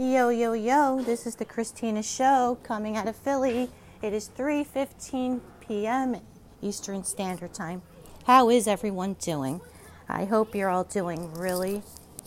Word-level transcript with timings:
Yo 0.00 0.28
yo 0.28 0.52
yo, 0.52 1.02
this 1.02 1.26
is 1.26 1.34
the 1.34 1.44
Kristina 1.44 2.04
show 2.04 2.56
coming 2.62 2.96
out 2.96 3.08
of 3.08 3.16
Philly. 3.16 3.68
It 4.00 4.12
is 4.12 4.30
3:15 4.38 5.40
p.m. 5.58 6.18
Eastern 6.62 7.02
Standard 7.02 7.52
Time. 7.52 7.82
How 8.24 8.48
is 8.48 8.68
everyone 8.68 9.14
doing? 9.14 9.60
I 10.08 10.24
hope 10.24 10.54
you're 10.54 10.68
all 10.68 10.84
doing 10.84 11.34
really 11.34 11.82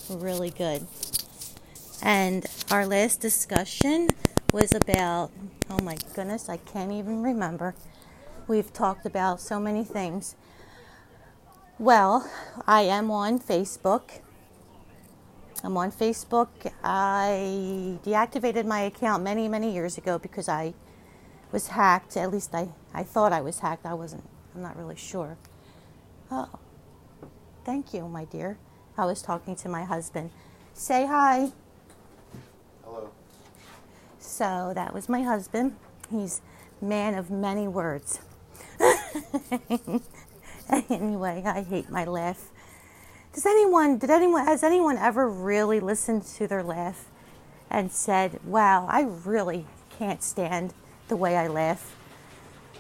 really 0.10 0.50
good. 0.50 0.86
And 2.02 2.46
our 2.70 2.86
last 2.86 3.22
discussion 3.22 4.10
was 4.52 4.74
about 4.74 5.32
oh 5.70 5.80
my 5.82 5.96
goodness, 6.14 6.50
I 6.50 6.58
can't 6.58 6.92
even 6.92 7.24
remember. 7.24 7.74
We've 8.50 8.74
talked 8.74 9.06
about 9.06 9.40
so 9.40 9.62
many 9.62 9.86
things. 9.86 10.36
Well, 11.80 12.30
I 12.68 12.82
am 12.82 13.10
on 13.10 13.40
Facebook 13.40 14.20
I'm 15.64 15.78
on 15.78 15.92
Facebook. 15.92 16.50
I 16.84 18.00
deactivated 18.04 18.66
my 18.66 18.82
account 18.82 19.24
many, 19.24 19.48
many 19.48 19.72
years 19.72 19.98
ago 19.98 20.18
because 20.18 20.50
I 20.50 20.74
was 21.52 21.68
hacked. 21.68 22.18
At 22.18 22.32
least 22.32 22.56
I, 22.56 22.70
I 22.94 23.04
thought 23.04 23.32
I 23.32 23.42
was 23.42 23.60
hacked. 23.60 23.86
I 23.86 23.94
wasn't, 23.94 24.24
I'm 24.56 24.62
not 24.62 24.76
really 24.76 24.96
sure. 24.96 25.38
Oh, 26.32 26.50
thank 27.64 27.94
you, 27.94 28.08
my 28.08 28.26
dear. 28.26 28.58
I 28.98 29.06
was 29.06 29.22
talking 29.22 29.56
to 29.58 29.70
my 29.70 29.84
husband. 29.84 30.32
Say 30.74 31.06
hi. 31.06 31.52
Hello. 32.84 33.12
So 34.20 34.72
that 34.74 34.94
was 34.94 35.10
my 35.10 35.22
husband. 35.22 35.76
He's 36.10 36.42
man 36.82 37.14
of 37.14 37.30
many 37.30 37.68
words. 37.68 38.20
anyway, 40.90 41.44
I 41.46 41.62
hate 41.62 41.90
my 41.90 42.06
laugh. 42.06 42.51
Does 43.42 43.52
anyone, 43.52 43.98
did 43.98 44.12
anyone, 44.12 44.46
has 44.46 44.62
anyone 44.62 45.00
ever 45.00 45.28
really 45.28 45.80
listened 45.80 46.28
to 46.36 46.46
their 46.46 46.62
laugh 46.62 47.06
and 47.72 47.92
said, 47.92 48.40
wow, 48.46 48.86
I 48.88 49.02
really 49.02 49.66
can't 49.98 50.22
stand 50.22 50.76
the 51.08 51.16
way 51.16 51.36
I 51.36 51.48
laugh? 51.48 51.96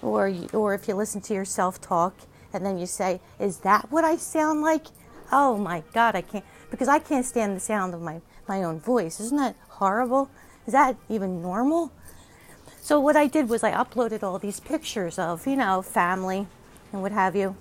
Or, 0.03 0.31
or 0.53 0.75
if 0.75 0.87
you 0.87 0.93
listen 0.93 1.19
to 1.21 1.33
yourself 1.33 1.81
talk 1.81 2.13
and 2.53 2.63
then 2.63 2.77
you 2.77 2.85
say, 2.85 3.21
is 3.39 3.57
that 3.61 3.91
what 3.91 4.03
I 4.03 4.17
sound 4.17 4.61
like? 4.61 4.85
Oh 5.31 5.57
my 5.57 5.81
God, 5.93 6.15
I 6.15 6.21
can't, 6.21 6.45
because 6.69 6.87
I 6.87 6.99
can't 6.99 7.25
stand 7.25 7.55
the 7.55 7.59
sound 7.59 7.95
of 7.95 8.01
my, 8.03 8.21
my 8.47 8.61
own 8.61 8.79
voice. 8.79 9.19
Isn't 9.19 9.37
that 9.37 9.55
horrible? 9.67 10.29
Is 10.67 10.73
that 10.73 10.95
even 11.09 11.41
normal? 11.41 11.91
So 12.81 12.99
what 12.99 13.15
I 13.15 13.25
did 13.25 13.49
was 13.49 13.63
I 13.63 13.71
uploaded 13.71 14.21
all 14.21 14.37
these 14.37 14.59
pictures 14.59 15.17
of, 15.17 15.47
you 15.47 15.55
know, 15.55 15.81
family 15.81 16.45
and 16.93 17.01
what 17.01 17.13
have 17.13 17.35
you. 17.35 17.55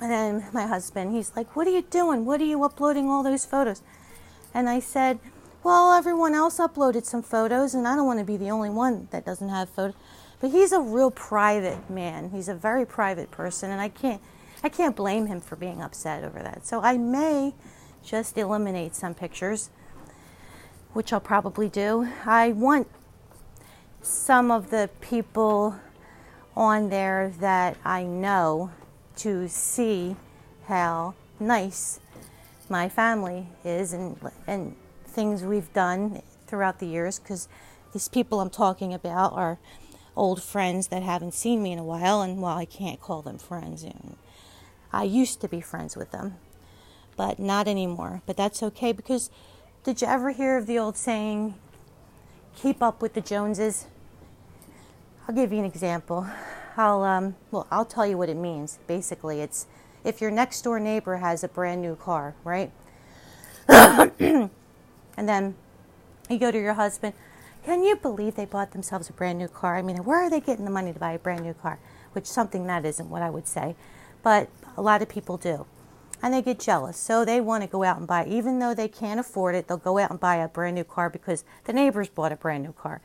And 0.00 0.10
then 0.10 0.46
my 0.52 0.66
husband, 0.66 1.14
he's 1.14 1.32
like, 1.34 1.56
What 1.56 1.66
are 1.66 1.70
you 1.70 1.82
doing? 1.82 2.24
What 2.24 2.40
are 2.40 2.44
you 2.44 2.62
uploading 2.64 3.08
all 3.08 3.22
those 3.22 3.46
photos? 3.46 3.82
And 4.52 4.68
I 4.68 4.80
said, 4.80 5.18
Well, 5.62 5.92
everyone 5.92 6.34
else 6.34 6.58
uploaded 6.58 7.04
some 7.06 7.22
photos, 7.22 7.74
and 7.74 7.88
I 7.88 7.96
don't 7.96 8.06
want 8.06 8.18
to 8.18 8.24
be 8.24 8.36
the 8.36 8.50
only 8.50 8.70
one 8.70 9.08
that 9.10 9.24
doesn't 9.24 9.48
have 9.48 9.70
photos. 9.70 9.96
But 10.40 10.50
he's 10.50 10.72
a 10.72 10.80
real 10.80 11.10
private 11.10 11.88
man. 11.88 12.30
He's 12.30 12.48
a 12.48 12.54
very 12.54 12.84
private 12.84 13.30
person, 13.30 13.70
and 13.70 13.80
I 13.80 13.88
can't, 13.88 14.20
I 14.62 14.68
can't 14.68 14.94
blame 14.94 15.26
him 15.26 15.40
for 15.40 15.56
being 15.56 15.80
upset 15.80 16.24
over 16.24 16.42
that. 16.42 16.66
So 16.66 16.82
I 16.82 16.98
may 16.98 17.54
just 18.04 18.36
eliminate 18.36 18.94
some 18.94 19.14
pictures, 19.14 19.70
which 20.92 21.12
I'll 21.12 21.20
probably 21.20 21.70
do. 21.70 22.08
I 22.26 22.52
want 22.52 22.88
some 24.02 24.50
of 24.50 24.70
the 24.70 24.90
people 25.00 25.76
on 26.54 26.90
there 26.90 27.32
that 27.40 27.76
I 27.84 28.04
know 28.04 28.70
to 29.16 29.48
see 29.48 30.16
how 30.66 31.14
nice 31.40 32.00
my 32.68 32.88
family 32.88 33.46
is 33.64 33.92
and, 33.92 34.18
and 34.46 34.76
things 35.06 35.42
we've 35.42 35.72
done 35.72 36.22
throughout 36.46 36.78
the 36.78 36.86
years 36.86 37.18
because 37.18 37.48
these 37.92 38.08
people 38.08 38.40
I'm 38.40 38.50
talking 38.50 38.92
about 38.92 39.32
are 39.32 39.58
old 40.16 40.42
friends 40.42 40.88
that 40.88 41.02
haven't 41.02 41.34
seen 41.34 41.62
me 41.62 41.72
in 41.72 41.78
a 41.78 41.84
while 41.84 42.22
and 42.22 42.40
while 42.40 42.56
I 42.56 42.64
can't 42.64 43.00
call 43.00 43.22
them 43.22 43.38
friends 43.38 43.84
know, 43.84 44.16
I 44.92 45.04
used 45.04 45.40
to 45.42 45.48
be 45.48 45.60
friends 45.60 45.96
with 45.96 46.10
them 46.10 46.36
but 47.16 47.38
not 47.38 47.66
anymore. 47.66 48.22
But 48.26 48.36
that's 48.36 48.62
okay 48.62 48.92
because 48.92 49.30
did 49.84 50.02
you 50.02 50.08
ever 50.08 50.30
hear 50.30 50.58
of 50.58 50.66
the 50.66 50.78
old 50.78 50.96
saying 50.96 51.54
keep 52.54 52.82
up 52.82 53.02
with 53.02 53.14
the 53.14 53.20
Joneses 53.20 53.86
I'll 55.28 55.34
give 55.34 55.52
you 55.52 55.58
an 55.58 55.64
example 55.64 56.26
I'll 56.76 57.02
um, 57.02 57.36
well, 57.50 57.66
I'll 57.70 57.84
tell 57.84 58.06
you 58.06 58.18
what 58.18 58.28
it 58.28 58.36
means. 58.36 58.78
Basically, 58.86 59.40
it's 59.40 59.66
if 60.04 60.20
your 60.20 60.30
next 60.30 60.62
door 60.62 60.78
neighbor 60.78 61.16
has 61.16 61.42
a 61.42 61.48
brand 61.48 61.82
new 61.82 61.96
car, 61.96 62.34
right? 62.44 62.70
and 63.68 64.50
then 65.16 65.54
you 66.28 66.38
go 66.38 66.50
to 66.50 66.58
your 66.58 66.74
husband. 66.74 67.14
Can 67.64 67.82
you 67.82 67.96
believe 67.96 68.36
they 68.36 68.44
bought 68.44 68.70
themselves 68.70 69.10
a 69.10 69.12
brand 69.12 69.38
new 69.38 69.48
car? 69.48 69.76
I 69.76 69.82
mean, 69.82 70.04
where 70.04 70.22
are 70.22 70.30
they 70.30 70.38
getting 70.38 70.64
the 70.64 70.70
money 70.70 70.92
to 70.92 70.98
buy 71.00 71.12
a 71.12 71.18
brand 71.18 71.42
new 71.42 71.54
car? 71.54 71.80
Which 72.12 72.26
something 72.26 72.66
that 72.68 72.84
isn't 72.84 73.10
what 73.10 73.22
I 73.22 73.30
would 73.30 73.48
say, 73.48 73.74
but 74.22 74.48
a 74.76 74.82
lot 74.82 75.02
of 75.02 75.08
people 75.08 75.36
do. 75.36 75.66
And 76.22 76.32
they 76.32 76.42
get 76.42 76.60
jealous. 76.60 76.96
So 76.96 77.24
they 77.24 77.40
want 77.40 77.62
to 77.64 77.68
go 77.68 77.82
out 77.82 77.98
and 77.98 78.06
buy, 78.06 78.24
even 78.26 78.60
though 78.60 78.72
they 78.72 78.88
can't 78.88 79.18
afford 79.18 79.54
it, 79.54 79.66
they'll 79.66 79.76
go 79.76 79.98
out 79.98 80.10
and 80.10 80.20
buy 80.20 80.36
a 80.36 80.48
brand 80.48 80.76
new 80.76 80.84
car 80.84 81.10
because 81.10 81.44
the 81.64 81.72
neighbors 81.72 82.08
bought 82.08 82.32
a 82.32 82.36
brand 82.36 82.62
new 82.62 82.72
car. 82.72 83.00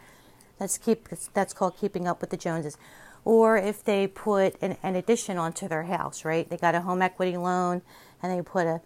That's 0.60 0.78
keep 0.78 1.10
that's 1.34 1.54
called 1.56 1.76
keeping 1.76 2.08
up 2.08 2.22
with 2.22 2.30
the 2.30 2.38
Joneses 2.38 2.78
or 3.24 3.58
if 3.58 3.84
they 3.84 4.08
put 4.08 4.56
an, 4.62 4.78
an, 4.82 4.96
addition 4.96 5.38
onto 5.38 5.68
their 5.68 5.84
house, 5.84 6.26
right? 6.26 6.50
They 6.50 6.58
got 6.58 6.76
a 6.76 6.82
home 6.82 7.02
equity 7.02 7.38
loan 7.38 7.82
and 8.22 8.32
they 8.32 8.42
put 8.42 8.66
a, 8.66 8.82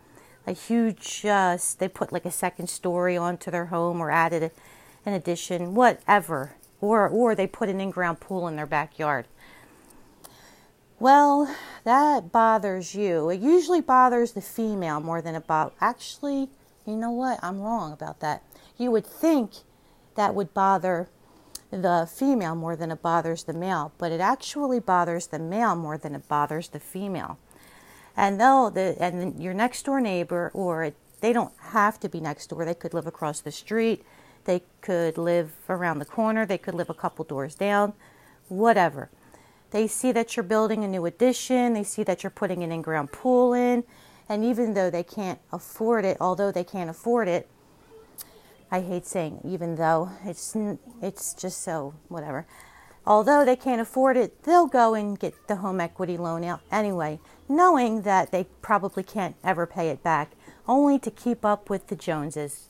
a 0.45 0.51
huge, 0.51 1.25
uh, 1.25 1.57
they 1.79 1.87
put 1.87 2.11
like 2.11 2.25
a 2.25 2.31
second 2.31 2.69
story 2.69 3.15
onto 3.15 3.49
their 3.49 3.67
home 3.67 4.01
or 4.01 4.11
added 4.11 4.43
a, 4.43 4.51
an 5.05 5.13
addition, 5.13 5.73
whatever. 5.75 6.55
Or, 6.81 7.07
or 7.07 7.33
they 7.33 7.47
put 7.47 7.69
an 7.69 7.79
in 7.79 7.89
ground 7.89 8.19
pool 8.19 8.47
in 8.47 8.57
their 8.57 8.65
backyard. 8.65 9.27
Well, 10.99 11.53
that 11.83 12.31
bothers 12.31 12.95
you. 12.95 13.29
It 13.29 13.41
usually 13.41 13.81
bothers 13.81 14.33
the 14.33 14.41
female 14.41 14.99
more 14.99 15.21
than 15.21 15.35
about. 15.35 15.73
Actually, 15.81 16.49
you 16.85 16.95
know 16.95 17.11
what? 17.11 17.39
I'm 17.41 17.59
wrong 17.59 17.91
about 17.91 18.19
that. 18.19 18.43
You 18.77 18.91
would 18.91 19.05
think 19.05 19.51
that 20.15 20.35
would 20.35 20.53
bother 20.53 21.09
the 21.81 22.09
female 22.11 22.55
more 22.55 22.75
than 22.75 22.91
it 22.91 23.01
bothers 23.01 23.43
the 23.43 23.53
male, 23.53 23.91
but 23.97 24.11
it 24.11 24.21
actually 24.21 24.79
bothers 24.79 25.27
the 25.27 25.39
male 25.39 25.75
more 25.75 25.97
than 25.97 26.15
it 26.15 26.27
bothers 26.27 26.69
the 26.69 26.79
female. 26.79 27.37
And 28.15 28.39
though 28.39 28.69
the 28.69 28.95
and 28.99 29.41
your 29.41 29.53
next 29.53 29.83
door 29.83 29.99
neighbor, 29.99 30.51
or 30.53 30.91
they 31.21 31.33
don't 31.33 31.53
have 31.59 31.99
to 32.01 32.09
be 32.09 32.19
next 32.19 32.47
door, 32.47 32.65
they 32.65 32.73
could 32.73 32.93
live 32.93 33.07
across 33.07 33.41
the 33.41 33.51
street, 33.51 34.03
they 34.45 34.63
could 34.81 35.17
live 35.17 35.51
around 35.69 35.99
the 35.99 36.05
corner, 36.05 36.45
they 36.45 36.57
could 36.57 36.75
live 36.75 36.89
a 36.89 36.93
couple 36.93 37.25
doors 37.25 37.55
down, 37.55 37.93
whatever. 38.47 39.09
They 39.71 39.87
see 39.87 40.11
that 40.13 40.35
you're 40.35 40.43
building 40.43 40.83
a 40.83 40.87
new 40.87 41.05
addition, 41.05 41.73
they 41.73 41.83
see 41.83 42.03
that 42.03 42.23
you're 42.23 42.29
putting 42.29 42.63
an 42.63 42.71
in-ground 42.71 43.11
pool 43.11 43.53
in, 43.53 43.83
and 44.29 44.45
even 44.45 44.73
though 44.73 44.89
they 44.89 45.03
can't 45.03 45.39
afford 45.51 46.05
it, 46.05 46.17
although 46.21 46.51
they 46.51 46.63
can't 46.63 46.89
afford 46.89 47.27
it, 47.27 47.49
I 48.71 48.81
hate 48.81 49.05
saying 49.05 49.41
even 49.43 49.75
though 49.75 50.09
it's 50.25 50.55
it's 51.01 51.33
just 51.33 51.61
so 51.61 51.93
whatever. 52.07 52.45
Although 53.07 53.45
they 53.45 53.55
can't 53.55 53.81
afford 53.81 54.17
it, 54.17 54.43
they'll 54.43 54.65
go 54.65 54.95
and 54.95 55.19
get 55.19 55.47
the 55.47 55.57
home 55.57 55.79
equity 55.79 56.17
loan 56.17 56.43
out 56.43 56.61
anyway, 56.71 57.19
knowing 57.47 58.01
that 58.01 58.31
they 58.31 58.45
probably 58.61 59.03
can't 59.03 59.35
ever 59.43 59.67
pay 59.67 59.89
it 59.89 60.01
back, 60.01 60.31
only 60.67 60.97
to 60.99 61.11
keep 61.11 61.45
up 61.45 61.69
with 61.69 61.87
the 61.87 61.95
Joneses. 61.95 62.67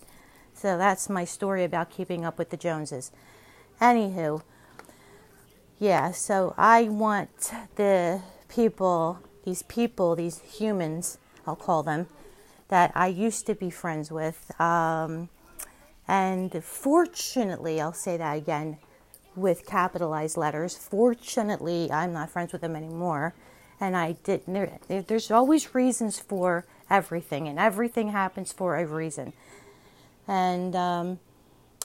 So 0.53 0.77
that's 0.77 1.09
my 1.09 1.23
story 1.23 1.63
about 1.63 1.89
keeping 1.89 2.25
up 2.25 2.37
with 2.37 2.49
the 2.49 2.57
Joneses. 2.57 3.11
Anywho, 3.79 4.41
yeah, 5.79 6.11
so 6.11 6.53
I 6.57 6.83
want 6.83 7.51
the 7.75 8.21
people, 8.49 9.19
these 9.45 9.63
people, 9.63 10.15
these 10.17 10.39
humans, 10.39 11.17
I'll 11.47 11.55
call 11.55 11.83
them, 11.83 12.07
that 12.67 12.91
I 12.93 13.07
used 13.07 13.45
to 13.47 13.55
be 13.55 13.69
friends 13.69 14.11
with. 14.11 14.51
Um, 14.59 15.29
and 16.07 16.63
fortunately, 16.63 17.81
I'll 17.81 17.93
say 17.93 18.17
that 18.17 18.37
again 18.37 18.77
with 19.35 19.65
capitalized 19.65 20.37
letters. 20.37 20.77
Fortunately, 20.77 21.91
I'm 21.91 22.13
not 22.13 22.29
friends 22.29 22.51
with 22.51 22.61
them 22.61 22.75
anymore. 22.75 23.33
And 23.79 23.97
I 23.97 24.13
didn't, 24.23 24.53
there, 24.87 25.01
there's 25.01 25.31
always 25.31 25.75
reasons 25.75 26.17
for 26.17 26.65
everything, 26.89 27.47
and 27.47 27.59
everything 27.59 28.09
happens 28.09 28.53
for 28.53 28.77
a 28.77 28.85
reason. 28.85 29.33
And, 30.27 30.75
um, 30.75 31.19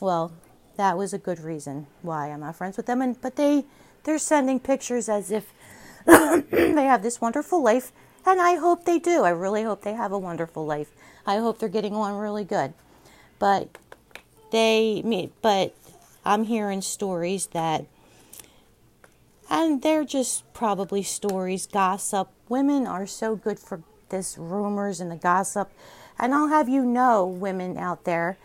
well, 0.01 0.33
that 0.77 0.97
was 0.97 1.13
a 1.13 1.19
good 1.19 1.41
reason 1.41 1.89
why 2.03 2.31
I'm 2.31 2.41
not 2.41 2.57
friends 2.57 2.77
with 2.77 2.87
them. 2.87 3.03
And, 3.03 3.21
but 3.21 3.37
they, 3.37 3.65
they're 4.05 4.19
sending 4.19 4.61
pictures 4.61 5.09
as 5.09 5.31
if 5.31 5.53
they 6.07 6.85
have 6.85 7.03
this 7.03 7.21
wonderful 7.21 7.63
life. 7.63 7.93
And 8.25 8.41
I 8.41 8.55
hope 8.57 8.85
they 8.85 8.99
do. 8.99 9.25
I 9.25 9.31
really 9.31 9.63
hope 9.65 9.83
they 9.83 9.95
have 9.95 10.13
a 10.13 10.19
wonderful 10.19 10.65
life. 10.65 10.91
I 11.27 11.39
hope 11.39 11.59
they're 11.59 11.69
getting 11.69 11.95
on 11.95 12.15
really 12.15 12.45
good. 12.45 12.73
But 13.39 13.79
they 14.51 15.31
but 15.43 15.75
i'm 16.25 16.45
hearing 16.45 16.81
stories 16.81 17.47
that 17.49 17.85
and 19.49 19.83
they're 19.83 20.05
just 20.05 20.51
probably 20.53 21.03
stories 21.03 21.67
gossip 21.67 22.29
women 22.49 22.87
are 22.87 23.07
so 23.07 23.37
good 23.37 23.59
for 23.59 23.83
this 24.11 24.37
rumors 24.39 25.01
and 25.01 25.11
the 25.11 25.17
gossip 25.17 25.71
and 26.19 26.35
i'll 26.35 26.49
have 26.49 26.69
you 26.69 26.85
know 26.85 27.27
women 27.27 27.77
out 27.77 28.05
there 28.05 28.37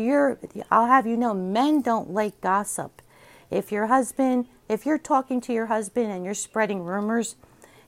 you're 0.00 0.38
I'll 0.70 0.86
have 0.86 1.06
you 1.06 1.16
know 1.16 1.34
men 1.34 1.82
don't 1.82 2.10
like 2.10 2.40
gossip. 2.40 3.02
If 3.50 3.72
your 3.72 3.86
husband, 3.86 4.46
if 4.68 4.86
you're 4.86 4.98
talking 4.98 5.40
to 5.42 5.52
your 5.52 5.66
husband 5.66 6.10
and 6.10 6.24
you're 6.24 6.34
spreading 6.34 6.82
rumors 6.84 7.36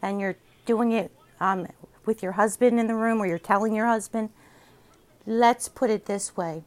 and 0.00 0.20
you're 0.20 0.36
doing 0.66 0.92
it 0.92 1.12
um, 1.40 1.68
with 2.04 2.22
your 2.22 2.32
husband 2.32 2.80
in 2.80 2.88
the 2.88 2.94
room 2.94 3.22
or 3.22 3.26
you're 3.26 3.38
telling 3.38 3.74
your 3.74 3.86
husband, 3.86 4.30
let's 5.26 5.68
put 5.68 5.88
it 5.90 6.06
this 6.06 6.36
way. 6.36 6.64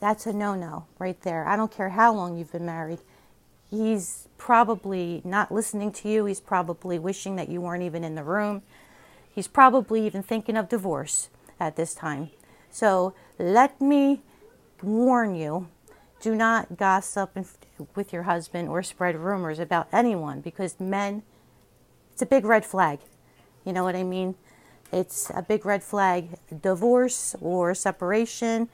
That's 0.00 0.26
a 0.26 0.32
no-no 0.32 0.86
right 0.98 1.20
there. 1.22 1.46
I 1.46 1.56
don't 1.56 1.72
care 1.72 1.90
how 1.90 2.12
long 2.12 2.36
you've 2.36 2.52
been 2.52 2.66
married. 2.66 3.00
He's 3.70 4.28
probably 4.38 5.22
not 5.24 5.50
listening 5.50 5.92
to 5.92 6.08
you. 6.08 6.26
He's 6.26 6.40
probably 6.40 6.98
wishing 6.98 7.36
that 7.36 7.48
you 7.48 7.60
weren't 7.60 7.82
even 7.82 8.04
in 8.04 8.14
the 8.14 8.22
room. 8.22 8.62
He's 9.28 9.48
probably 9.48 10.06
even 10.06 10.22
thinking 10.22 10.56
of 10.56 10.68
divorce 10.68 11.28
at 11.58 11.76
this 11.76 11.94
time. 11.94 12.30
So 12.70 13.14
let 13.38 13.80
me 13.80 14.20
warn 14.82 15.34
you 15.34 15.68
do 16.20 16.34
not 16.34 16.76
gossip 16.76 17.36
with 17.94 18.12
your 18.12 18.22
husband 18.24 18.68
or 18.68 18.82
spread 18.82 19.16
rumors 19.16 19.58
about 19.58 19.88
anyone 19.92 20.40
because 20.40 20.80
men, 20.80 21.22
it's 22.12 22.22
a 22.22 22.26
big 22.26 22.44
red 22.44 22.64
flag. 22.64 23.00
You 23.64 23.72
know 23.72 23.84
what 23.84 23.96
I 23.96 24.02
mean? 24.02 24.34
It's 24.92 25.30
a 25.30 25.42
big 25.42 25.66
red 25.66 25.82
flag. 25.82 26.38
Divorce 26.62 27.34
or 27.40 27.74
separation. 27.74 28.68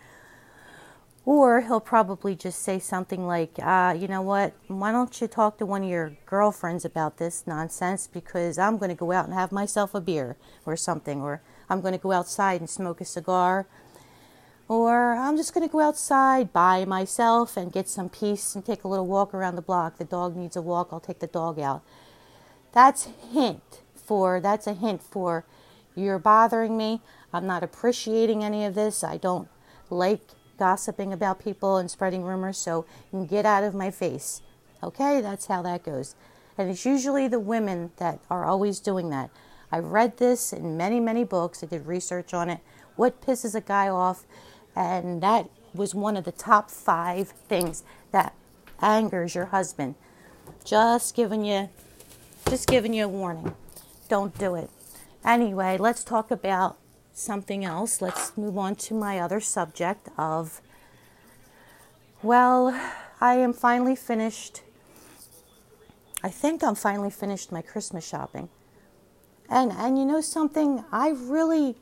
Or 1.25 1.61
he'll 1.61 1.81
probably 1.81 2.35
just 2.35 2.63
say 2.63 2.81
something 2.81 3.27
like, 3.27 3.53
uh, 3.63 3.95
you 3.97 4.09
know 4.09 4.23
what, 4.23 4.55
why 4.67 4.91
don't 4.91 5.21
you 5.21 5.29
talk 5.29 5.59
to 5.59 5.67
one 5.67 5.85
of 5.85 5.89
your 5.89 6.17
girlfriends 6.27 6.85
about 6.85 7.19
this 7.19 7.45
nonsense 7.47 8.09
because 8.09 8.59
I'm 8.59 8.77
going 8.77 8.89
to 8.89 8.97
go 8.97 9.13
out 9.13 9.27
and 9.27 9.35
have 9.35 9.53
myself 9.53 9.95
a 9.95 10.01
beer 10.01 10.37
or 10.67 10.77
something. 10.77 11.21
Or 11.21 11.41
I'm 11.71 11.81
going 11.81 11.95
to 11.95 11.99
go 11.99 12.11
outside 12.11 12.61
and 12.61 12.69
smoke 12.69 13.01
a 13.01 13.05
cigar 13.05 13.67
or 14.69 15.15
I'm 15.17 15.37
just 15.37 15.53
going 15.53 15.69
to 15.69 15.71
go 15.71 15.81
outside 15.81 16.53
by 16.53 16.87
myself 16.87 17.59
and 17.59 17.71
get 17.71 17.89
some 17.89 18.09
peace 18.09 18.55
and 18.55 18.65
take 18.65 18.85
a 18.85 18.89
little 18.89 19.07
walk 19.07 19.35
around 19.35 19.57
the 19.57 19.63
block. 19.63 19.99
The 19.99 20.05
dog 20.05 20.35
needs 20.35 20.57
a 20.57 20.63
walk, 20.63 20.89
I'll 20.93 21.01
take 21.01 21.19
the 21.19 21.27
dog 21.27 21.59
out. 21.59 21.83
That's 22.73 23.09
hint 23.33 23.83
for 23.95 24.41
that's 24.41 24.67
a 24.67 24.73
hint 24.73 25.03
for 25.03 25.45
you're 25.95 26.19
bothering 26.19 26.77
me. 26.77 27.03
I'm 27.35 27.47
not 27.47 27.63
appreciating 27.63 28.43
any 28.43 28.65
of 28.65 28.75
this. 28.75 29.05
I 29.05 29.19
don't 29.19 29.49
like 29.91 30.23
gossiping 30.63 31.13
about 31.13 31.43
people 31.43 31.77
and 31.77 31.91
spreading 31.91 32.23
rumors, 32.23 32.57
so 32.57 32.87
you 33.13 33.19
can 33.19 33.27
get 33.27 33.45
out 33.45 33.65
of 33.65 33.75
my 33.75 33.91
face. 33.91 34.43
Okay, 34.81 35.21
that's 35.21 35.47
how 35.47 35.61
that 35.63 35.83
goes. 35.83 36.15
And 36.57 36.71
it's 36.71 36.87
usually 36.87 37.27
the 37.27 37.41
women 37.41 37.91
that 37.97 38.21
are 38.31 38.45
always 38.45 38.79
doing 38.79 39.11
that. 39.11 39.31
I've 39.73 39.87
read 39.87 40.19
this 40.19 40.53
in 40.53 40.77
many, 40.77 41.01
many 41.01 41.25
books. 41.25 41.65
I 41.65 41.67
did 41.67 41.85
research 41.85 42.33
on 42.33 42.49
it. 42.49 42.61
What 42.95 43.21
pisses 43.21 43.57
a 43.57 43.61
guy 43.61 43.89
off 43.89 44.25
and 44.77 45.21
that 45.21 45.49
was 45.75 45.97
one 45.97 46.17
of 46.17 46.23
the 46.23 46.31
top 46.33 46.71
five 46.71 47.31
things 47.49 47.83
that 48.13 48.37
angers 48.81 49.35
your 49.35 49.47
husband. 49.47 49.97
Just 50.65 51.17
giving 51.17 51.45
you, 51.45 51.71
just 52.49 52.69
giving 52.69 52.95
you 52.95 53.07
a 53.07 53.09
warning. 53.09 53.57
Don't 54.09 54.39
do 54.39 54.55
it. 54.55 54.71
Anyway, 55.25 55.77
let's 55.77 56.05
talk 56.05 56.31
about 56.31 56.77
something 57.13 57.65
else. 57.65 58.01
Let's 58.01 58.37
move 58.37 58.59
on 58.59 58.75
to 58.77 58.95
my 58.95 59.19
other 59.19 59.41
subject 59.41 60.09
of, 60.19 60.61
well, 62.23 62.69
I 63.21 63.35
am 63.35 63.53
finally 63.53 63.97
finished. 63.97 64.63
I 66.23 66.29
think 66.29 66.63
I'm 66.63 66.75
finally 66.75 67.11
finished 67.11 67.53
my 67.53 67.63
Christmas 67.63 68.07
shopping. 68.07 68.49
And 69.49 69.73
and 69.73 69.99
you 69.99 70.05
know 70.05 70.21
something? 70.21 70.85
I 70.91 71.11
really 71.11 71.77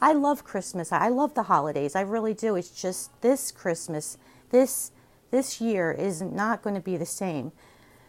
I 0.00 0.12
love 0.12 0.44
Christmas. 0.44 0.92
I 0.92 1.08
love 1.08 1.34
the 1.34 1.44
holidays. 1.44 1.94
I 1.94 2.00
really 2.00 2.34
do. 2.34 2.56
It's 2.56 2.70
just 2.70 3.20
this 3.20 3.52
Christmas, 3.52 4.18
this 4.50 4.92
this 5.30 5.60
year 5.60 5.92
is 5.92 6.20
not 6.20 6.62
going 6.62 6.74
to 6.74 6.80
be 6.80 6.96
the 6.96 7.06
same. 7.06 7.52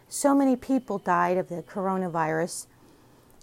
So 0.08 0.34
many 0.34 0.56
people 0.56 0.98
died 0.98 1.38
of 1.38 1.48
the 1.48 1.62
coronavirus, 1.62 2.66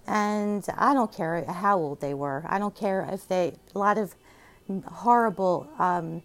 and 0.06 0.64
I 0.76 0.94
don't 0.94 1.12
care 1.12 1.44
how 1.44 1.78
old 1.78 2.00
they 2.00 2.14
were. 2.14 2.44
I 2.48 2.58
don't 2.58 2.74
care 2.74 3.08
if 3.12 3.28
they 3.28 3.54
a 3.74 3.78
lot 3.78 3.98
of 3.98 4.14
horrible 4.86 5.68
um, 5.78 6.22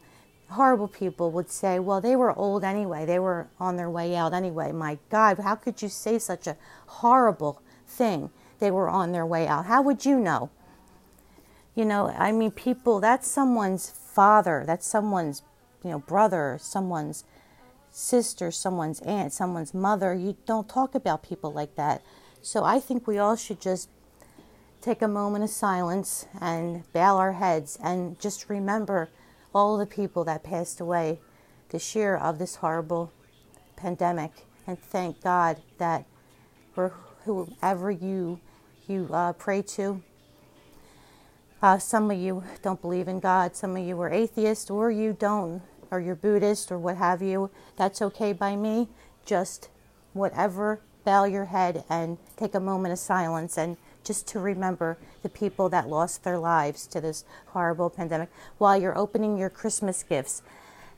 horrible 0.50 0.88
people 0.88 1.32
would 1.32 1.50
say, 1.50 1.80
well, 1.80 2.02
they 2.02 2.16
were 2.16 2.38
old 2.38 2.64
anyway. 2.64 3.06
They 3.06 3.20
were 3.20 3.48
on 3.60 3.78
their 3.78 3.90
way 3.90 4.16
out 4.16 4.34
anyway. 4.34 4.72
My 4.72 4.98
God, 5.10 5.40
how 5.40 5.56
could 5.56 5.82
you 5.82 5.90
say 5.90 6.20
such 6.20 6.48
a 6.48 6.58
horrible 6.88 7.62
thing? 7.88 8.30
They 8.60 8.72
were 8.72 8.90
on 8.90 9.12
their 9.12 9.26
way 9.26 9.48
out. 9.48 9.66
How 9.66 9.82
would 9.82 10.06
you 10.06 10.18
know? 10.18 10.50
You 11.74 11.86
know, 11.86 12.08
I 12.08 12.32
mean, 12.32 12.52
people, 12.52 13.00
that's 13.00 13.28
someone's 13.28 13.90
father, 13.90 14.64
that's 14.66 14.88
someone's, 14.88 15.42
you 15.84 15.90
know, 15.92 16.00
brother, 16.00 16.58
someone's 16.62 17.26
sister, 17.92 18.50
someone's 18.52 19.02
aunt, 19.02 19.34
someone's 19.34 19.74
mother. 19.74 20.14
You 20.14 20.38
don't 20.46 20.70
talk 20.70 20.96
about 20.96 21.24
people 21.24 21.52
like 21.52 21.76
that. 21.76 22.02
So 22.46 22.64
I 22.64 22.80
think 22.80 23.08
we 23.08 23.18
all 23.18 23.36
should 23.36 23.60
just 23.60 23.90
take 24.80 25.02
a 25.02 25.08
moment 25.08 25.44
of 25.44 25.50
silence 25.50 26.28
and 26.40 26.84
bow 26.94 27.18
our 27.18 27.34
heads 27.34 27.76
and 27.84 28.20
just 28.20 28.52
remember 28.52 29.10
all 29.52 29.80
the 29.80 29.88
people 29.88 30.24
that 30.26 30.44
passed 30.44 30.80
away 30.80 31.18
this 31.70 31.96
year 31.96 32.16
of 32.16 32.38
this 32.38 32.58
horrible 32.58 33.12
pandemic 33.76 34.46
and 34.68 34.78
thank 34.78 35.24
God 35.24 35.60
that 35.80 36.06
for 36.72 36.94
whoever 37.24 37.90
you 37.90 38.40
you 38.88 39.10
uh, 39.12 39.34
pray 39.34 39.64
to 39.64 40.04
uh, 41.64 41.80
some 41.80 42.12
of 42.12 42.20
you 42.20 42.44
don't 42.62 42.80
believe 42.80 43.08
in 43.08 43.20
God. 43.20 43.56
Some 43.56 43.76
of 43.76 43.84
you 43.84 44.00
are 44.02 44.12
atheist, 44.12 44.70
or 44.70 44.92
you 44.92 45.18
don't, 45.18 45.64
or 45.90 46.00
you're 46.00 46.14
Buddhist, 46.14 46.72
or 46.72 46.78
what 46.78 46.98
have 46.98 47.24
you. 47.24 47.50
That's 47.76 48.04
okay 48.04 48.34
by 48.34 48.56
me. 48.56 48.88
Just 49.26 49.70
whatever, 50.14 50.82
bow 51.06 51.24
your 51.24 51.46
head 51.46 51.84
and 51.90 52.18
take 52.36 52.56
a 52.56 52.60
moment 52.60 52.92
of 52.92 53.00
silence 53.00 53.58
and 53.58 53.78
just 54.04 54.28
to 54.28 54.40
remember 54.40 54.98
the 55.24 55.30
people 55.30 55.70
that 55.70 55.88
lost 55.88 56.24
their 56.24 56.38
lives 56.38 56.86
to 56.88 57.00
this 57.00 57.24
horrible 57.48 57.90
pandemic 57.90 58.30
while 58.58 58.80
you're 58.80 58.98
opening 58.98 59.38
your 59.38 59.50
Christmas 59.50 60.04
gifts 60.04 60.42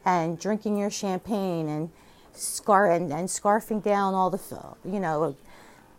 and 0.04 0.40
drinking 0.40 0.78
your 0.78 0.90
champagne 0.90 1.70
and 1.70 1.90
scar 2.34 2.92
and, 2.92 3.12
and 3.12 3.28
scarfing 3.28 3.84
down 3.84 4.14
all 4.14 4.30
the 4.30 4.40
you 4.86 5.00
know 5.00 5.36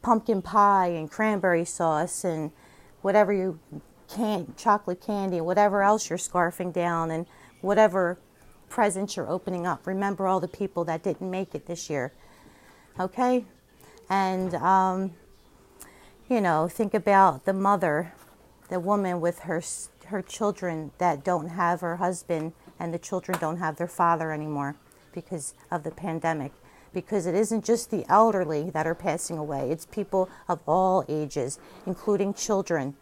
pumpkin 0.02 0.43
pie 0.43 0.88
and 0.88 1.11
cranberry 1.11 1.64
sauce 1.64 2.25
and 2.25 2.50
whatever 3.02 3.32
you 3.32 3.58
can- 4.08 4.54
chocolate 4.56 5.00
candy, 5.00 5.38
and 5.38 5.46
whatever 5.46 5.82
else 5.82 6.08
you're 6.08 6.19
scarfing 6.19 6.72
down, 6.72 7.11
and 7.11 7.26
whatever 7.61 8.19
presents 8.69 9.16
you're 9.16 9.28
opening 9.28 9.66
up. 9.66 9.87
Remember 9.87 10.26
all 10.26 10.40
the 10.40 10.49
people 10.49 10.85
that 10.85 11.02
didn't 11.02 11.30
make 11.30 11.54
it 11.54 11.66
this 11.66 11.88
year. 11.88 12.12
Okay? 12.99 13.44
And, 14.08 14.54
um, 14.54 15.12
you 16.28 16.40
know, 16.40 16.68
think 16.68 16.94
about 16.94 17.44
the 17.44 17.52
mother, 17.52 18.12
the 18.68 18.80
woman 18.80 19.20
with 19.20 19.40
her, 19.40 19.62
her 20.06 20.22
children 20.22 20.92
that 20.98 21.24
don't 21.24 21.48
have 21.48 21.80
her 21.80 21.96
husband, 21.96 22.52
and 22.78 22.94
the 22.94 22.98
children 22.98 23.38
don't 23.38 23.58
have 23.58 23.76
their 23.76 23.88
father 23.88 24.32
anymore 24.32 24.76
because 25.12 25.54
of 25.70 25.82
the 25.82 25.90
pandemic. 25.90 26.52
Because 26.92 27.26
it 27.26 27.34
isn't 27.34 27.64
just 27.64 27.90
the 27.90 28.04
elderly 28.08 28.70
that 28.70 28.86
are 28.86 28.94
passing 28.94 29.36
away, 29.36 29.70
it's 29.70 29.84
people 29.86 30.30
of 30.48 30.60
all 30.66 31.04
ages, 31.08 31.58
including 31.86 32.32
children 32.32 32.94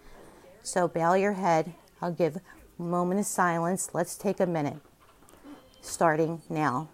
so 0.67 0.89
bow 0.89 1.15
your 1.15 1.35
head. 1.35 1.75
I'll 2.03 2.11
give 2.11 2.37
a 2.37 2.83
moment 2.83 3.21
of 3.21 3.27
silence. 3.27 3.91
Let's 3.93 4.17
take 4.17 4.41
a 4.41 4.47
minute. 4.47 4.79
Starting 5.81 6.43
now. 6.51 6.89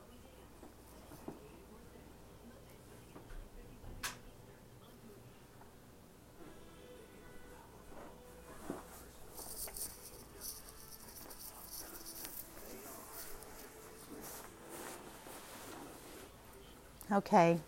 Okay, 17.12 17.60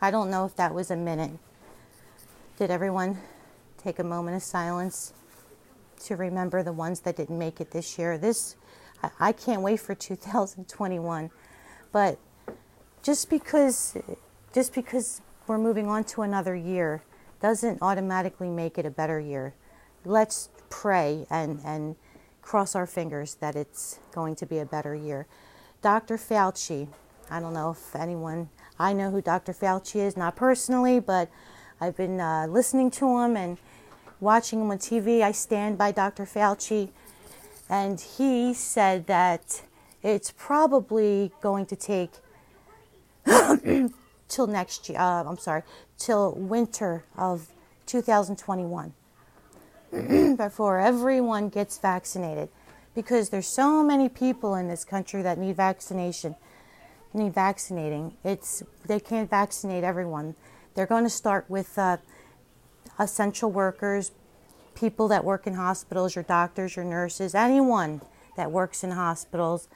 I 0.00 0.10
don't 0.10 0.30
know 0.30 0.44
if 0.44 0.54
that 0.56 0.72
was 0.72 0.90
a 0.90 0.96
minute. 0.96 1.32
Did 2.58 2.70
everyone 2.70 3.18
take 3.76 3.98
a 3.98 4.04
moment 4.04 4.36
of 4.36 4.42
silence? 4.42 5.12
to 6.04 6.16
remember 6.16 6.62
the 6.62 6.72
ones 6.72 7.00
that 7.00 7.16
didn't 7.16 7.38
make 7.38 7.60
it 7.60 7.70
this 7.70 7.98
year. 7.98 8.18
This, 8.18 8.56
I 9.18 9.32
can't 9.32 9.62
wait 9.62 9.80
for 9.80 9.94
2021. 9.94 11.30
But 11.92 12.18
just 13.02 13.30
because, 13.30 13.96
just 14.52 14.74
because 14.74 15.20
we're 15.46 15.58
moving 15.58 15.88
on 15.88 16.04
to 16.04 16.22
another 16.22 16.54
year 16.54 17.02
doesn't 17.40 17.78
automatically 17.82 18.48
make 18.48 18.78
it 18.78 18.86
a 18.86 18.90
better 18.90 19.20
year. 19.20 19.54
Let's 20.04 20.48
pray 20.70 21.26
and, 21.30 21.60
and 21.64 21.96
cross 22.42 22.74
our 22.74 22.86
fingers 22.86 23.36
that 23.36 23.56
it's 23.56 23.98
going 24.12 24.34
to 24.36 24.46
be 24.46 24.58
a 24.58 24.66
better 24.66 24.94
year. 24.94 25.26
Dr. 25.82 26.16
Fauci, 26.16 26.88
I 27.30 27.40
don't 27.40 27.54
know 27.54 27.70
if 27.70 27.96
anyone, 27.96 28.48
I 28.78 28.92
know 28.92 29.10
who 29.10 29.20
Dr. 29.20 29.52
Fauci 29.52 30.00
is, 30.00 30.16
not 30.16 30.36
personally, 30.36 31.00
but 31.00 31.30
I've 31.80 31.96
been 31.96 32.20
uh, 32.20 32.46
listening 32.48 32.90
to 32.92 33.18
him 33.20 33.36
and 33.36 33.58
watching 34.20 34.60
him 34.60 34.70
on 34.70 34.78
TV. 34.78 35.22
I 35.22 35.32
stand 35.32 35.78
by 35.78 35.92
Dr. 35.92 36.24
Fauci, 36.24 36.90
and 37.68 38.00
he 38.00 38.54
said 38.54 39.06
that 39.06 39.62
it's 40.02 40.32
probably 40.36 41.32
going 41.40 41.66
to 41.66 41.76
take 41.76 42.10
till 44.28 44.46
next 44.46 44.88
year. 44.88 44.98
Uh, 44.98 45.24
I'm 45.24 45.38
sorry, 45.38 45.62
till 45.98 46.32
winter 46.32 47.04
of 47.16 47.48
2021 47.86 48.92
before 50.36 50.78
everyone 50.78 51.48
gets 51.48 51.78
vaccinated, 51.78 52.48
because 52.94 53.30
there's 53.30 53.46
so 53.46 53.82
many 53.82 54.08
people 54.08 54.54
in 54.54 54.68
this 54.68 54.84
country 54.84 55.22
that 55.22 55.38
need 55.38 55.56
vaccination, 55.56 56.36
need 57.14 57.34
vaccinating. 57.34 58.16
It's 58.24 58.62
they 58.86 59.00
can't 59.00 59.30
vaccinate 59.30 59.84
everyone. 59.84 60.34
They're 60.74 60.86
going 60.86 61.04
to 61.04 61.10
start 61.10 61.44
with 61.48 61.78
uh, 61.78 61.98
essential 62.98 63.50
workers, 63.50 64.10
people 64.74 65.08
that 65.08 65.24
work 65.24 65.46
in 65.46 65.54
hospitals, 65.54 66.14
your 66.14 66.24
doctors, 66.24 66.76
your 66.76 66.84
nurses, 66.84 67.34
anyone 67.34 68.00
that 68.36 68.50
works 68.50 68.82
in 68.82 68.90
hospitals. 68.90 69.68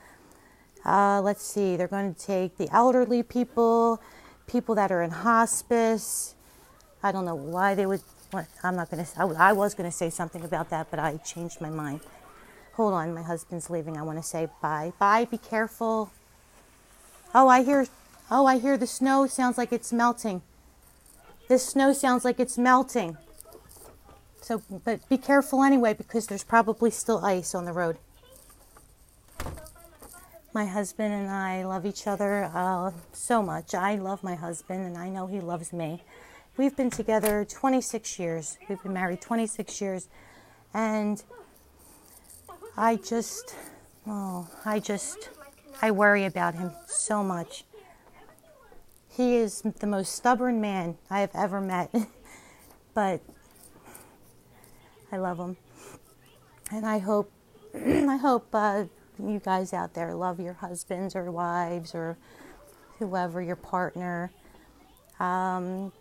Uh, 0.84 1.20
let's 1.22 1.44
see, 1.44 1.76
they're 1.76 1.88
going 1.88 2.14
to 2.14 2.26
take 2.26 2.56
the 2.56 2.68
elderly 2.72 3.22
people, 3.22 4.00
people 4.46 4.74
that 4.74 4.90
are 4.90 5.02
in 5.02 5.10
hospice. 5.10 6.34
I 7.02 7.12
don't 7.12 7.24
know 7.24 7.34
why 7.34 7.74
they 7.74 7.86
would. 7.86 8.02
I'm 8.62 8.76
not 8.76 8.90
going 8.90 9.04
to. 9.04 9.20
I 9.38 9.52
was 9.52 9.74
going 9.74 9.88
to 9.88 9.96
say 9.96 10.10
something 10.10 10.44
about 10.44 10.70
that, 10.70 10.90
but 10.90 10.98
I 10.98 11.16
changed 11.18 11.60
my 11.60 11.70
mind. 11.70 12.00
Hold 12.74 12.94
on, 12.94 13.14
my 13.14 13.22
husband's 13.22 13.70
leaving. 13.70 13.96
I 13.96 14.02
want 14.02 14.18
to 14.18 14.22
say 14.22 14.48
bye. 14.62 14.92
Bye. 14.98 15.24
Be 15.24 15.38
careful. 15.38 16.10
Oh, 17.34 17.48
I 17.48 17.62
hear. 17.62 17.86
Oh, 18.30 18.46
I 18.46 18.58
hear 18.58 18.76
the 18.76 18.86
snow. 18.86 19.26
Sounds 19.26 19.58
like 19.58 19.72
it's 19.72 19.92
melting. 19.92 20.42
This 21.48 21.66
snow 21.66 21.92
sounds 21.92 22.24
like 22.24 22.40
it's 22.40 22.58
melting. 22.58 23.16
So, 24.40 24.62
but 24.84 25.06
be 25.08 25.18
careful 25.18 25.62
anyway 25.62 25.94
because 25.94 26.26
there's 26.26 26.44
probably 26.44 26.90
still 26.90 27.24
ice 27.24 27.54
on 27.54 27.64
the 27.64 27.72
road. 27.72 27.98
My 30.54 30.64
husband 30.64 31.12
and 31.12 31.30
I 31.30 31.64
love 31.64 31.84
each 31.84 32.06
other 32.06 32.50
uh, 32.54 32.92
so 33.12 33.42
much. 33.42 33.74
I 33.74 33.96
love 33.96 34.22
my 34.22 34.34
husband 34.34 34.84
and 34.84 34.96
I 34.96 35.10
know 35.10 35.26
he 35.26 35.40
loves 35.40 35.72
me. 35.72 36.02
We've 36.56 36.74
been 36.74 36.90
together 36.90 37.44
26 37.44 38.18
years. 38.18 38.58
We've 38.68 38.82
been 38.82 38.94
married 38.94 39.20
26 39.20 39.80
years. 39.80 40.08
And 40.74 41.22
I 42.76 42.96
just, 42.96 43.54
oh, 44.06 44.48
I 44.64 44.80
just, 44.80 45.28
I 45.80 45.90
worry 45.90 46.24
about 46.24 46.54
him 46.54 46.72
so 46.86 47.22
much. 47.22 47.64
He 49.08 49.36
is 49.36 49.62
the 49.62 49.86
most 49.86 50.14
stubborn 50.14 50.60
man 50.60 50.96
I 51.10 51.20
have 51.20 51.30
ever 51.34 51.60
met. 51.60 51.94
but 52.94 53.20
I 55.12 55.16
love 55.18 55.38
him. 55.38 55.56
And 56.70 56.84
I 56.84 56.98
hope, 56.98 57.32
I 57.74 58.16
hope 58.16 58.48
uh, 58.52 58.84
you 59.18 59.38
guys 59.38 59.72
out 59.72 59.94
there 59.94 60.14
love 60.14 60.40
your 60.40 60.54
husbands 60.54 61.16
or 61.16 61.30
wives 61.30 61.94
or 61.94 62.16
whoever, 62.98 63.40
your 63.40 63.56
partner. 63.56 64.30
Um, 65.20 65.92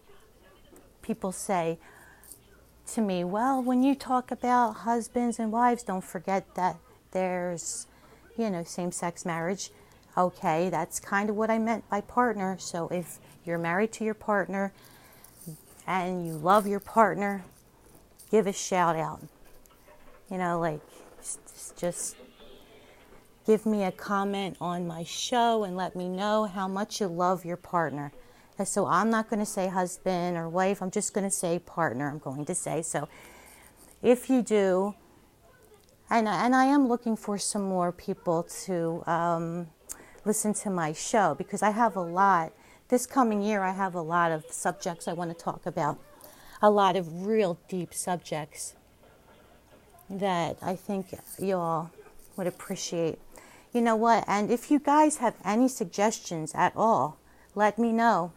people 1.02 1.32
say 1.32 1.78
to 2.94 3.02
me, 3.02 3.24
well, 3.24 3.62
when 3.62 3.84
you 3.84 3.96
talk 3.96 4.32
about 4.32 4.74
husbands 4.78 5.40
and 5.40 5.52
wives, 5.52 5.84
don't 5.84 6.04
forget 6.04 6.56
that 6.56 6.78
there's, 7.12 7.88
you 8.38 8.50
know, 8.50 8.64
same 8.64 8.92
sex 8.92 9.26
marriage. 9.26 9.72
Okay, 10.18 10.70
that's 10.70 11.00
kind 11.00 11.30
of 11.30 11.36
what 11.36 11.50
I 11.50 11.60
meant 11.60 11.88
by 11.90 12.02
partner. 12.02 12.58
So 12.60 12.88
if 12.90 13.20
you're 13.46 13.58
married 13.58 13.92
to 13.94 14.04
your 14.04 14.14
partner 14.14 14.74
and 15.86 16.26
you 16.26 16.34
love 16.34 16.68
your 16.68 16.80
partner, 16.80 17.44
give 18.32 18.48
a 18.48 18.54
shout 18.54 18.96
out. 18.96 19.22
You 20.32 20.38
know, 20.38 20.60
like 20.60 20.82
just, 21.78 22.16
give 23.46 23.66
me 23.66 23.84
a 23.84 23.92
comment 23.92 24.58
on 24.60 24.86
my 24.86 25.04
show 25.04 25.64
and 25.64 25.78
let 25.78 25.96
me 25.96 26.10
know 26.10 26.46
how 26.46 26.68
much 26.68 27.00
you 27.00 27.08
love 27.08 27.46
your 27.46 27.56
partner. 27.56 28.12
So 28.66 28.88
I'm 28.88 29.10
not 29.10 29.30
going 29.30 29.40
to 29.40 29.46
say 29.46 29.68
husband 29.68 30.36
or 30.36 30.50
wife, 30.50 30.82
I'm 30.82 30.92
just 30.92 31.14
going 31.14 31.24
to 31.24 31.32
say 31.32 31.60
partner. 31.60 32.10
I'm 32.10 32.18
going 32.18 32.44
to 32.46 32.56
say 32.56 32.82
so. 32.82 33.08
If 34.02 34.30
you 34.30 34.42
do, 34.42 34.96
and, 36.10 36.28
and 36.28 36.56
I 36.56 36.66
am 36.66 36.88
looking 36.88 37.16
for 37.16 37.38
some 37.38 37.64
more 37.64 37.92
people 37.92 38.44
to 38.66 39.04
um, 39.06 39.68
listen 40.26 40.54
to 40.56 40.70
my 40.70 40.94
show 40.94 41.36
because 41.36 41.62
I 41.62 41.72
have 41.72 41.96
a 41.96 42.02
lot. 42.02 42.54
This 42.90 43.06
coming 43.06 43.42
year, 43.42 43.64
I 43.64 43.72
have 43.72 43.96
a 43.96 44.02
lot 44.02 44.32
of 44.32 44.46
subjects 44.50 45.08
I 45.08 45.14
want 45.14 45.38
to 45.38 45.44
talk 45.44 45.66
about, 45.66 46.00
a 46.62 46.70
lot 46.70 46.96
of 46.96 47.26
real 47.26 47.60
deep 47.68 47.94
subjects 47.94 48.76
that 50.10 50.58
I 50.62 50.76
think 50.76 51.08
you 51.38 51.58
all 51.58 51.92
would 52.38 52.48
appreciate 52.48 53.20
you 53.74 53.82
know 53.82 53.96
what? 53.96 54.24
And 54.28 54.50
if 54.50 54.72
you 54.72 54.80
guys 54.80 55.18
have 55.18 55.36
any 55.46 55.68
suggestions 55.68 56.54
at 56.56 56.74
all, 56.76 57.20
let 57.54 57.78
me 57.78 57.92
know. 57.92 58.32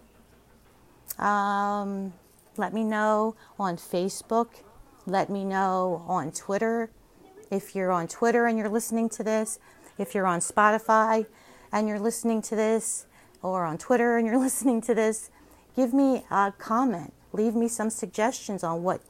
Um, 1.19 2.13
let 2.57 2.75
me 2.75 2.85
know 2.85 3.37
on 3.59 3.77
Facebook. 3.77 4.49
Let 5.07 5.31
me 5.31 5.45
know 5.45 6.05
on 6.07 6.33
Twitter. 6.33 6.91
If 7.51 7.75
you're 7.75 7.91
on 7.91 8.09
Twitter 8.09 8.47
and 8.47 8.57
you're 8.57 8.69
listening 8.69 9.09
to 9.11 9.23
this, 9.23 9.59
if 9.99 10.15
you're 10.15 10.27
on 10.27 10.41
Spotify 10.41 11.27
and 11.73 11.89
you're 11.89 11.99
listening 11.99 12.43
to 12.43 12.57
this, 12.57 13.07
or 13.43 13.65
on 13.65 13.79
Twitter 13.79 14.17
and 14.17 14.27
you're 14.27 14.39
listening 14.49 14.81
to 14.83 14.95
this, 14.95 15.31
give 15.77 15.93
me 15.93 16.25
a 16.31 16.53
comment. 16.59 17.13
Leave 17.33 17.55
me 17.55 17.69
some 17.69 17.91
suggestions 17.91 18.63
on 18.65 18.83
what 18.83 19.01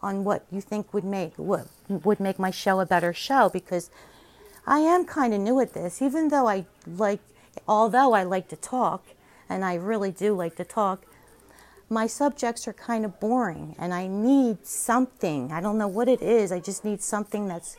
on 0.00 0.22
what 0.22 0.44
you 0.52 0.60
think 0.60 0.94
would 0.94 1.02
make 1.02 1.32
what 1.36 1.66
would 1.88 2.20
make 2.20 2.38
my 2.38 2.52
show 2.52 2.78
a 2.78 2.86
better 2.86 3.12
show 3.12 3.48
because 3.48 3.90
I 4.68 4.80
am 4.80 5.06
kind 5.06 5.32
of 5.32 5.40
new 5.40 5.58
at 5.60 5.72
this, 5.72 6.02
even 6.02 6.28
though 6.28 6.46
I 6.46 6.66
like, 6.86 7.20
although 7.66 8.12
I 8.12 8.22
like 8.22 8.48
to 8.48 8.56
talk, 8.56 9.02
and 9.48 9.64
I 9.64 9.74
really 9.74 10.10
do 10.10 10.34
like 10.34 10.56
to 10.56 10.64
talk, 10.64 11.06
my 11.88 12.06
subjects 12.06 12.68
are 12.68 12.72
kind 12.72 13.04
of 13.04 13.18
boring, 13.18 13.74
and 13.78 13.94
I 13.94 14.06
need 14.06 14.66
something. 14.66 15.52
I 15.52 15.60
don't 15.60 15.78
know 15.78 15.88
what 15.88 16.08
it 16.08 16.20
is. 16.20 16.52
I 16.52 16.60
just 16.60 16.84
need 16.84 17.02
something 17.02 17.48
that's 17.48 17.76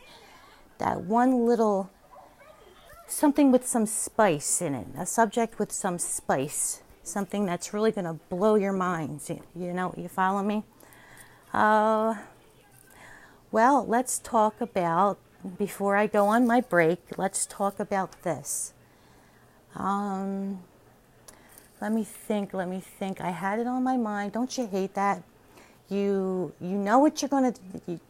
that 0.78 1.02
one 1.02 1.46
little 1.46 1.90
something 3.06 3.50
with 3.52 3.66
some 3.66 3.86
spice 3.86 4.62
in 4.62 4.74
it, 4.74 4.86
a 4.96 5.04
subject 5.04 5.58
with 5.58 5.72
some 5.72 5.98
spice, 5.98 6.82
something 7.02 7.44
that's 7.44 7.74
really 7.74 7.90
going 7.90 8.04
to 8.04 8.14
blow 8.28 8.54
your 8.54 8.72
minds. 8.72 9.30
You 9.30 9.72
know, 9.72 9.94
you 9.96 10.08
follow 10.08 10.42
me? 10.42 10.64
Uh, 11.52 12.14
well, 13.50 13.84
let's 13.86 14.18
talk 14.20 14.60
about 14.60 15.18
before 15.58 15.96
I 15.96 16.06
go 16.06 16.26
on 16.26 16.46
my 16.46 16.60
break, 16.60 17.00
let's 17.16 17.46
talk 17.46 17.80
about 17.80 18.22
this. 18.22 18.74
Um, 19.74 20.62
let 21.80 21.92
me 21.92 22.04
think. 22.04 22.52
Let 22.52 22.68
me 22.68 22.80
think. 22.80 23.20
I 23.20 23.30
had 23.30 23.58
it 23.58 23.66
on 23.66 23.82
my 23.82 23.96
mind. 23.96 24.32
Don't 24.32 24.56
you 24.56 24.66
hate 24.66 24.94
that? 24.94 25.22
You 25.88 26.52
you 26.60 26.76
know 26.76 26.98
what 26.98 27.20
you're 27.22 27.28
going 27.28 27.52
to. 27.52 28.00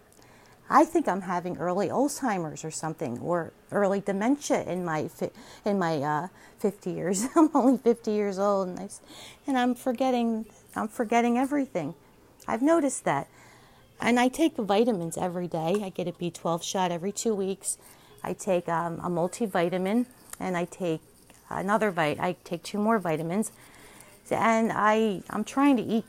I 0.69 0.85
think 0.85 1.09
I'm 1.09 1.23
having 1.23 1.57
early 1.59 1.89
Alzheimer's 1.89 2.65
or 2.65 2.71
something, 2.71 3.19
or 3.19 3.53
early 3.73 4.01
dementia 4.01 4.63
in 4.65 4.85
my 4.85 5.09
in 5.65 5.79
my 5.79 6.03
uh, 6.03 6.29
50 6.59 6.91
years. 6.91 7.27
I'm 7.37 7.51
only 7.55 7.79
50 7.79 8.11
years 8.11 8.39
old, 8.39 8.69
and 8.69 8.81
I, 8.81 8.89
and 9.47 9.59
I'm 9.59 9.75
forgetting 9.75 10.47
I'm 10.75 10.89
forgetting 10.89 11.39
everything. 11.39 11.95
I've 12.47 12.63
noticed 12.63 13.05
that. 13.05 13.29
And 14.01 14.19
I 14.19 14.29
take 14.29 14.57
vitamins 14.57 15.19
every 15.19 15.47
day. 15.47 15.77
I 15.83 15.91
get 15.91 16.09
a 16.09 16.13
B12 16.13 16.63
shot 16.63 16.91
every 16.91 17.13
two 17.13 17.35
weeks. 17.35 17.77
I 18.25 18.33
take 18.33 18.69
um, 18.69 18.99
a 19.01 19.11
multivitamin 19.11 20.07
and 20.39 20.57
I 20.57 20.65
take 20.65 21.03
another 21.51 21.91
vit. 21.91 22.21
I 22.21 22.37
take 22.45 22.63
two 22.63 22.79
more 22.79 22.99
vitamins, 22.99 23.53
and 24.31 24.73
I 24.75 25.23
I'm 25.31 25.45
trying 25.45 25.77
to 25.77 25.83
eat 25.83 26.05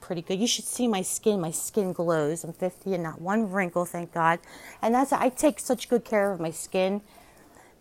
pretty 0.00 0.22
good. 0.22 0.38
You 0.38 0.46
should 0.46 0.64
see 0.64 0.88
my 0.88 1.02
skin. 1.02 1.40
My 1.40 1.50
skin 1.50 1.92
glows. 1.92 2.44
I'm 2.44 2.52
50 2.52 2.94
and 2.94 3.02
not 3.02 3.20
one 3.20 3.50
wrinkle, 3.50 3.84
thank 3.84 4.12
God. 4.12 4.40
And 4.82 4.94
that's 4.94 5.12
I 5.12 5.28
take 5.28 5.60
such 5.60 5.88
good 5.88 6.04
care 6.04 6.32
of 6.32 6.40
my 6.40 6.50
skin. 6.50 7.00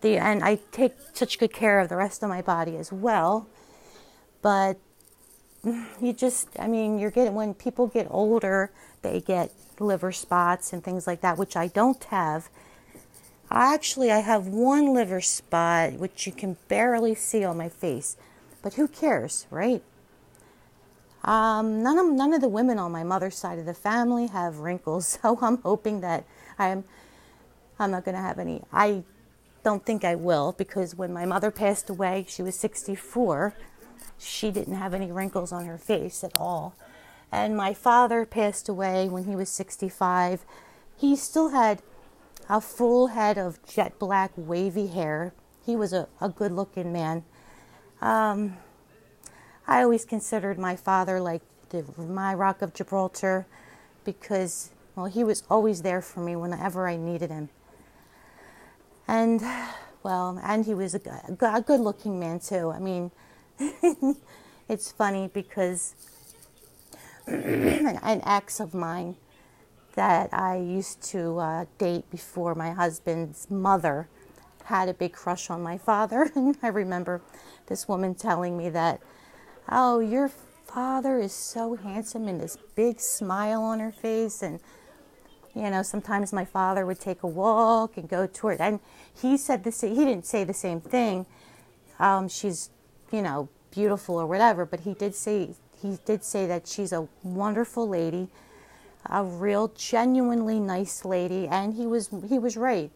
The 0.02 0.18
and 0.18 0.44
I 0.44 0.60
take 0.72 0.94
such 1.14 1.40
good 1.40 1.54
care 1.54 1.80
of 1.80 1.90
the 1.90 1.96
rest 1.96 2.24
of 2.24 2.30
my 2.30 2.42
body 2.42 2.78
as 2.78 2.92
well. 2.92 3.48
But 4.42 4.78
you 6.02 6.14
just 6.14 6.48
I 6.60 6.68
mean, 6.68 7.00
you're 7.00 7.12
getting 7.12 7.34
when 7.34 7.54
people 7.54 7.88
get 7.88 8.08
older 8.10 8.72
they 9.02 9.20
get 9.20 9.52
liver 9.80 10.12
spots 10.12 10.74
and 10.74 10.84
things 10.84 11.08
like 11.08 11.22
that, 11.22 11.38
which 11.38 11.56
I 11.56 11.68
don't 11.68 12.04
have. 12.06 12.50
Actually, 13.54 14.12
I 14.12 14.20
have 14.20 14.48
one 14.48 14.94
liver 14.94 15.20
spot, 15.20 15.94
which 15.94 16.26
you 16.26 16.32
can 16.32 16.56
barely 16.70 17.14
see 17.14 17.44
on 17.44 17.58
my 17.58 17.68
face, 17.68 18.16
but 18.62 18.76
who 18.76 18.88
cares, 18.88 19.46
right? 19.52 19.84
Um, 21.26 21.84
none 21.84 22.00
of 22.00 22.08
none 22.08 22.34
of 22.34 22.42
the 22.42 22.48
women 22.48 22.80
on 22.80 22.92
my 22.92 23.04
mother's 23.04 23.36
side 23.36 23.60
of 23.60 23.66
the 23.66 23.74
family 23.74 24.28
have 24.28 24.60
wrinkles, 24.60 25.20
so 25.22 25.38
I'm 25.42 25.58
hoping 25.58 26.00
that 26.02 26.24
I'm 26.58 26.86
I'm 27.78 27.92
not 27.92 28.06
going 28.06 28.16
to 28.16 28.22
have 28.22 28.40
any. 28.40 28.62
I 28.72 29.04
don't 29.64 29.86
think 29.86 30.06
I 30.06 30.16
will 30.16 30.54
because 30.54 30.96
when 30.96 31.12
my 31.12 31.26
mother 31.26 31.52
passed 31.52 31.90
away, 31.90 32.26
she 32.28 32.42
was 32.42 32.56
64. 32.56 33.54
She 34.18 34.52
didn't 34.52 34.76
have 34.76 34.94
any 34.94 35.12
wrinkles 35.12 35.52
on 35.52 35.66
her 35.66 35.78
face 35.78 36.24
at 36.24 36.32
all. 36.36 36.76
And 37.32 37.58
my 37.58 37.74
father 37.74 38.26
passed 38.26 38.70
away 38.70 39.10
when 39.10 39.26
he 39.26 39.36
was 39.36 39.50
65. 39.50 40.46
He 40.96 41.16
still 41.16 41.50
had 41.50 41.82
a 42.50 42.62
full 42.62 43.08
head 43.08 43.38
of 43.38 43.60
jet 43.66 43.98
black 44.00 44.32
wavy 44.36 44.88
hair. 44.88 45.34
he 45.66 45.76
was 45.76 45.94
a, 45.94 46.08
a 46.20 46.30
good 46.30 46.52
looking 46.52 46.92
man. 46.92 47.24
Um, 48.02 48.58
I 49.68 49.84
always 49.84 50.06
considered 50.06 50.58
my 50.58 50.76
father 50.76 51.20
like 51.22 51.42
the, 51.70 51.86
my 51.98 52.34
rock 52.34 52.62
of 52.62 52.74
Gibraltar 52.74 53.46
because, 54.04 54.72
well, 54.96 55.06
he 55.06 55.24
was 55.24 55.44
always 55.50 55.82
there 55.84 56.02
for 56.02 56.20
me 56.20 56.36
whenever 56.36 56.88
I 56.88 56.98
needed 56.98 57.30
him. 57.30 57.50
And, 59.08 59.42
well, 60.04 60.40
and 60.44 60.66
he 60.66 60.74
was 60.74 60.96
a, 60.96 61.02
a 61.42 61.62
good 61.62 61.80
looking 61.80 62.20
man 62.20 62.40
too. 62.40 62.72
I 62.72 62.80
mean, 62.80 63.12
it's 64.68 64.92
funny 64.92 65.30
because 65.34 65.96
an 67.28 68.22
ex 68.26 68.60
of 68.60 68.74
mine 68.74 69.16
that 69.96 70.30
I 70.34 70.58
used 70.58 71.02
to 71.12 71.38
uh, 71.40 71.66
date 71.78 72.10
before 72.10 72.56
my 72.56 72.72
husband's 72.72 73.50
mother 73.50 74.08
had 74.66 74.90
a 74.90 74.94
big 74.94 75.14
crush 75.14 75.50
on 75.50 75.62
my 75.62 75.78
father. 75.78 76.32
And 76.36 76.58
I 76.64 76.68
remember 76.68 77.22
this 77.68 77.88
woman 77.88 78.16
telling 78.16 78.58
me 78.58 78.70
that, 78.70 79.02
oh, 79.70 80.00
your 80.00 80.30
father 80.66 81.20
is 81.20 81.34
so 81.34 81.76
handsome 81.76 82.28
and 82.28 82.40
this 82.40 82.58
big 82.76 83.00
smile 83.00 83.62
on 83.64 83.80
her 83.80 83.92
face. 83.92 84.42
And, 84.42 84.60
you 85.54 85.70
know, 85.70 85.84
sometimes 85.84 86.32
my 86.32 86.46
father 86.46 86.86
would 86.86 87.00
take 87.00 87.24
a 87.24 87.28
walk 87.28 87.98
and 87.98 88.08
go 88.08 88.28
toward, 88.28 88.62
and 88.62 88.80
he 89.14 89.38
said 89.38 89.64
this, 89.64 89.82
he 89.82 89.94
didn't 89.94 90.26
say 90.26 90.44
the 90.44 90.54
same 90.54 90.80
thing. 90.80 91.26
Um, 92.00 92.30
she's, 92.30 92.70
you 93.12 93.22
know, 93.22 93.50
beautiful 93.72 94.16
or 94.16 94.26
whatever, 94.26 94.66
but 94.66 94.82
he 94.82 94.94
did 94.94 95.16
say, 95.16 95.56
he 95.82 95.98
did 96.06 96.24
say 96.24 96.48
that 96.48 96.68
she's 96.68 96.94
a 96.94 97.08
wonderful 97.24 97.88
lady 97.88 98.30
a 99.06 99.24
real 99.24 99.70
genuinely 99.70 100.60
nice 100.60 101.04
lady 101.06 101.48
and 101.48 101.74
he 101.74 101.86
was 101.86 102.10
he 102.28 102.40
was 102.40 102.58
right. 102.58 102.92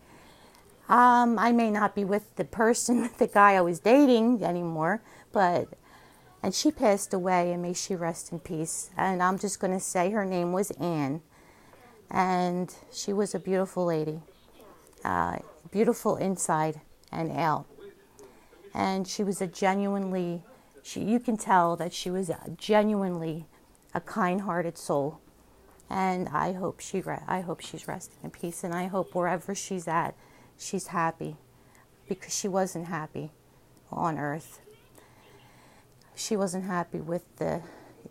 Um, 0.87 1.39
i 1.39 1.51
may 1.51 1.71
not 1.71 1.95
be 1.95 2.05
with 2.05 2.35
the 2.35 2.45
person 2.45 3.09
the 3.17 3.27
guy 3.27 3.53
i 3.53 3.61
was 3.61 3.79
dating 3.79 4.43
anymore 4.43 5.01
but 5.31 5.67
and 6.43 6.53
she 6.53 6.69
passed 6.69 7.11
away 7.11 7.51
and 7.51 7.63
may 7.63 7.73
she 7.73 7.95
rest 7.95 8.31
in 8.31 8.39
peace. 8.39 8.91
And 8.95 9.23
i'm 9.23 9.39
just 9.39 9.59
going 9.59 9.73
to 9.73 9.79
say 9.79 10.11
her 10.11 10.25
name 10.25 10.53
was 10.53 10.71
anne 10.71 11.21
and 12.09 12.73
she 12.91 13.13
was 13.13 13.33
a 13.33 13.39
beautiful 13.39 13.85
lady. 13.85 14.19
Uh, 15.03 15.37
beautiful 15.71 16.15
inside 16.15 16.81
and 17.11 17.31
out. 17.31 17.65
And 18.73 19.07
she 19.07 19.23
was 19.23 19.41
a 19.41 19.47
genuinely 19.47 20.43
she, 20.83 21.01
you 21.01 21.19
can 21.19 21.35
tell 21.35 21.75
that 21.77 21.93
she 21.93 22.11
was 22.11 22.29
genuinely 22.57 23.47
a 23.95 23.99
kind-hearted 23.99 24.77
soul 24.77 25.19
and 25.89 26.27
I 26.29 26.53
hope 26.53 26.79
she 26.79 27.01
re- 27.01 27.23
I 27.27 27.41
hope 27.41 27.61
she's 27.61 27.87
resting 27.87 28.17
in 28.23 28.31
peace 28.31 28.63
and 28.63 28.73
I 28.73 28.87
hope 28.87 29.13
wherever 29.13 29.53
she's 29.53 29.87
at 29.87 30.15
she's 30.57 30.87
happy 30.87 31.37
because 32.07 32.35
she 32.37 32.47
wasn't 32.47 32.87
happy 32.87 33.31
on 33.91 34.17
earth. 34.17 34.59
She 36.15 36.35
wasn't 36.35 36.65
happy 36.65 36.99
with 36.99 37.23
the 37.37 37.61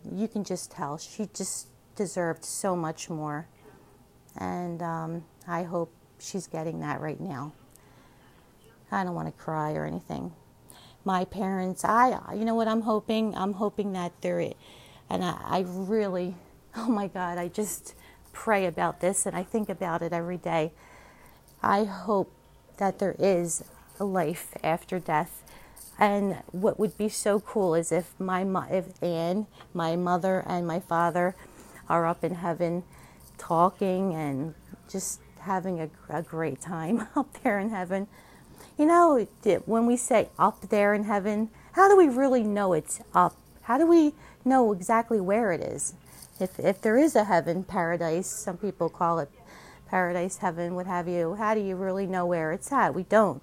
you 0.09 0.27
can 0.27 0.43
just 0.43 0.71
tell 0.71 0.97
she 0.97 1.29
just 1.33 1.67
deserved 1.95 2.45
so 2.45 2.75
much 2.75 3.09
more. 3.09 3.47
And 4.37 4.81
um, 4.81 5.25
I 5.47 5.63
hope 5.63 5.93
she's 6.19 6.47
getting 6.47 6.79
that 6.81 6.99
right 7.01 7.19
now. 7.19 7.53
I 8.91 9.03
don't 9.03 9.15
want 9.15 9.27
to 9.27 9.43
cry 9.43 9.73
or 9.73 9.85
anything. 9.85 10.33
My 11.03 11.25
parents 11.25 11.83
I 11.83 12.33
you 12.33 12.45
know 12.45 12.55
what 12.55 12.67
I'm 12.67 12.81
hoping 12.81 13.35
I'm 13.35 13.53
hoping 13.53 13.93
that 13.93 14.13
they're 14.21 14.39
it. 14.39 14.57
and 15.09 15.23
I, 15.23 15.37
I 15.43 15.65
really 15.67 16.35
oh 16.77 16.89
my 16.89 17.07
God, 17.07 17.37
I 17.37 17.47
just 17.47 17.93
pray 18.33 18.65
about 18.65 18.99
this 18.99 19.25
and 19.25 19.35
I 19.35 19.43
think 19.43 19.69
about 19.69 20.01
it 20.01 20.13
every 20.13 20.37
day. 20.37 20.71
I 21.63 21.85
hope 21.85 22.31
that 22.77 22.99
there 22.99 23.15
is 23.17 23.63
a 23.99 24.05
life 24.05 24.53
after 24.63 24.99
death. 24.99 25.43
And 25.97 26.37
what 26.51 26.77
would 26.77 26.97
be 26.97 27.07
so 27.07 27.39
cool 27.39 27.73
is 27.73 27.91
if 27.91 28.13
my 28.19 28.43
if 28.69 29.01
Anne, 29.01 29.47
my 29.73 29.95
mother, 29.95 30.43
and 30.45 30.67
my 30.67 30.79
father 30.81 31.35
are 31.87 32.05
up 32.05 32.23
in 32.23 32.35
heaven 32.35 32.83
talking 33.37 34.13
and 34.13 34.53
just 34.89 35.21
having 35.39 35.79
a, 35.79 35.89
a 36.09 36.21
great 36.21 36.59
time 36.59 37.07
up 37.15 37.41
there 37.43 37.59
in 37.59 37.69
heaven. 37.69 38.07
You 38.77 38.85
know, 38.85 39.25
when 39.65 39.85
we 39.85 39.95
say 39.95 40.29
up 40.37 40.69
there 40.69 40.93
in 40.93 41.05
heaven, 41.05 41.49
how 41.73 41.87
do 41.87 41.95
we 41.95 42.09
really 42.09 42.43
know 42.43 42.73
it's 42.73 42.99
up? 43.13 43.35
How 43.63 43.77
do 43.77 43.87
we 43.87 44.13
know 44.43 44.73
exactly 44.73 45.21
where 45.21 45.53
it 45.53 45.61
is? 45.61 45.93
If 46.39 46.59
if 46.59 46.81
there 46.81 46.97
is 46.97 47.15
a 47.15 47.23
heaven, 47.23 47.63
paradise, 47.63 48.27
some 48.27 48.57
people 48.57 48.89
call 48.89 49.19
it 49.19 49.29
paradise, 49.87 50.37
heaven, 50.37 50.75
what 50.75 50.87
have 50.87 51.07
you. 51.07 51.35
How 51.35 51.53
do 51.53 51.61
you 51.61 51.75
really 51.75 52.07
know 52.07 52.25
where 52.25 52.51
it's 52.51 52.71
at? 52.71 52.93
We 52.93 53.03
don't. 53.03 53.41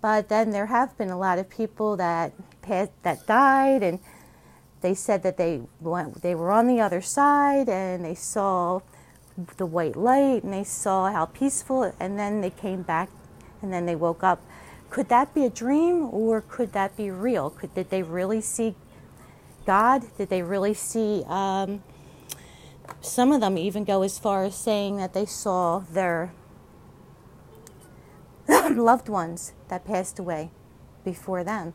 But 0.00 0.28
then 0.28 0.50
there 0.50 0.66
have 0.66 0.96
been 0.98 1.10
a 1.10 1.18
lot 1.18 1.38
of 1.38 1.48
people 1.48 1.96
that 1.96 2.32
that 3.02 3.26
died, 3.26 3.82
and 3.82 4.00
they 4.80 4.94
said 4.94 5.22
that 5.22 5.38
they 5.38 5.62
went, 5.80 6.20
they 6.20 6.34
were 6.34 6.52
on 6.52 6.66
the 6.66 6.80
other 6.80 7.00
side 7.00 7.68
and 7.70 8.04
they 8.04 8.14
saw 8.14 8.80
the 9.56 9.66
white 9.66 9.96
light 9.96 10.42
and 10.44 10.52
they 10.52 10.64
saw 10.64 11.10
how 11.10 11.24
peaceful, 11.24 11.94
and 11.98 12.18
then 12.18 12.42
they 12.42 12.50
came 12.50 12.82
back, 12.82 13.08
and 13.62 13.72
then 13.72 13.86
they 13.86 13.96
woke 13.96 14.22
up. 14.22 14.42
Could 14.90 15.08
that 15.08 15.34
be 15.34 15.44
a 15.44 15.50
dream, 15.50 16.08
or 16.12 16.42
could 16.42 16.72
that 16.74 16.96
be 16.96 17.10
real? 17.10 17.50
Could 17.50 17.74
did 17.74 17.90
they 17.90 18.02
really 18.02 18.42
see 18.42 18.74
God? 19.66 20.04
Did 20.18 20.28
they 20.28 20.42
really 20.42 20.74
see? 20.74 21.24
Um, 21.26 21.82
some 23.00 23.32
of 23.32 23.40
them 23.40 23.58
even 23.58 23.84
go 23.84 24.02
as 24.02 24.18
far 24.18 24.44
as 24.44 24.54
saying 24.54 24.96
that 24.96 25.12
they 25.12 25.26
saw 25.26 25.80
their 25.80 26.32
loved 28.70 29.08
ones 29.08 29.52
that 29.68 29.84
passed 29.84 30.18
away 30.18 30.50
before 31.04 31.44
them. 31.44 31.74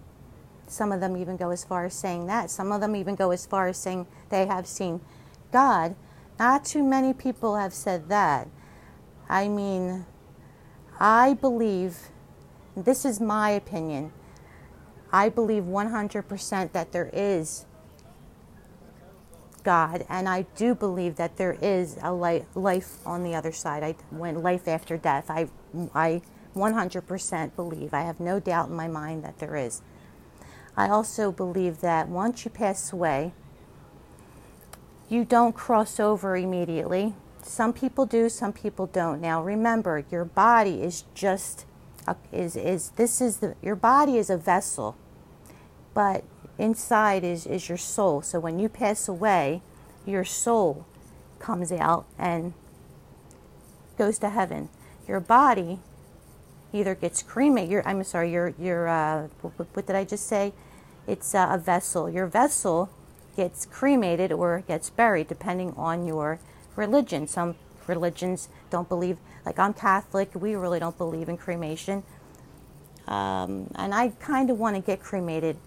Some 0.68 0.92
of 0.92 1.02
them 1.02 1.18
even 1.18 1.36
go 1.38 1.50
as 1.50 1.64
far 1.64 1.86
as 1.86 1.96
saying 1.96 2.28
that. 2.28 2.52
Some 2.52 2.72
of 2.72 2.82
them 2.82 2.96
even 2.96 3.16
go 3.16 3.32
as 3.32 3.46
far 3.46 3.68
as 3.68 3.78
saying 3.78 4.06
they 4.30 4.46
have 4.46 4.68
seen 4.68 5.02
God. 5.52 5.96
Not 6.38 6.64
too 6.64 6.84
many 6.84 7.14
people 7.14 7.56
have 7.58 7.74
said 7.74 8.08
that. 8.10 8.48
I 9.28 9.48
mean, 9.48 10.06
I 11.00 11.34
believe, 11.34 12.10
this 12.76 13.04
is 13.04 13.20
my 13.20 13.50
opinion, 13.52 14.12
I 15.12 15.30
believe 15.30 15.64
100% 15.64 16.72
that 16.72 16.92
there 16.92 17.10
is 17.12 17.66
God, 19.60 20.06
and 20.10 20.28
I 20.28 20.44
do 20.56 20.76
believe 20.76 21.16
that 21.16 21.38
there 21.38 21.58
is 21.62 21.98
a 22.02 22.12
life 22.12 23.06
on 23.06 23.24
the 23.24 23.36
other 23.36 23.52
side. 23.52 23.84
I, 23.84 23.96
when 24.10 24.42
life 24.42 24.68
after 24.68 24.98
death, 24.98 25.30
I, 25.30 25.50
I 25.94 26.22
100% 26.56 27.56
believe. 27.56 27.94
I 27.94 28.02
have 28.02 28.20
no 28.20 28.40
doubt 28.40 28.70
in 28.70 28.76
my 28.76 28.88
mind 28.88 29.24
that 29.24 29.40
there 29.40 29.56
is. 29.56 29.82
I 30.76 30.90
also 30.90 31.32
believe 31.32 31.82
that 31.82 32.08
once 32.08 32.46
you 32.46 32.52
pass 32.52 32.94
away, 32.94 33.34
you 35.10 35.26
don't 35.26 35.54
cross 35.54 36.00
over 36.00 36.38
immediately. 36.38 37.16
Some 37.42 37.74
people 37.74 38.06
do, 38.06 38.30
some 38.30 38.54
people 38.54 38.86
don't. 38.86 39.20
Now 39.20 39.44
remember, 39.44 40.06
your 40.12 40.26
body 40.26 40.82
is 40.82 41.04
just 41.14 41.66
is 42.32 42.56
is 42.56 42.92
this 42.92 43.22
is 43.22 43.38
the 43.38 43.56
your 43.62 43.76
body 43.76 44.18
is 44.18 44.30
a 44.30 44.38
vessel, 44.38 44.96
but 45.94 46.24
inside 46.60 47.24
is, 47.24 47.48
is 47.48 47.70
your 47.70 47.78
soul. 47.78 48.22
So 48.22 48.40
when 48.40 48.60
you 48.60 48.70
pass 48.70 49.08
away, 49.08 49.62
your 50.06 50.26
soul 50.26 50.86
comes 51.40 51.72
out 51.72 52.06
and 52.18 52.54
goes 53.98 54.20
to 54.20 54.30
heaven. 54.30 54.70
Your 55.08 55.20
body 55.20 55.80
either 56.74 56.96
gets 56.96 57.24
cremated. 57.24 57.84
I'm 57.86 58.04
sorry. 58.04 58.32
Your 58.32 58.54
your 58.60 58.88
uh, 58.88 59.28
what, 59.42 59.68
what, 59.74 59.88
did 59.88 59.96
I 59.96 60.04
just 60.04 60.28
say? 60.28 60.54
It's 61.08 61.34
uh, 61.34 61.48
a 61.50 61.58
vessel. 61.58 62.10
Your 62.10 62.28
vessel 62.28 62.90
gets 63.36 63.66
cremated 63.66 64.32
or 64.32 64.64
gets 64.68 64.90
buried 64.90 65.28
depending 65.28 65.74
on 65.76 66.06
your 66.06 66.40
religion. 66.76 67.28
Some 67.28 67.56
religions 67.88 68.50
don't 68.70 68.88
believe. 68.88 69.18
Like 69.46 69.58
I'm 69.58 69.74
Catholic. 69.74 70.36
We 70.36 70.56
really 70.56 70.80
don't 70.80 70.98
believe 70.98 71.30
in 71.30 71.38
cremation. 71.38 72.04
Um, 73.08 73.72
and 73.76 73.94
I 73.94 74.10
kind 74.20 74.52
of 74.52 74.60
want 74.60 74.76
to 74.76 74.82
get 74.82 75.00
cremated 75.02 75.58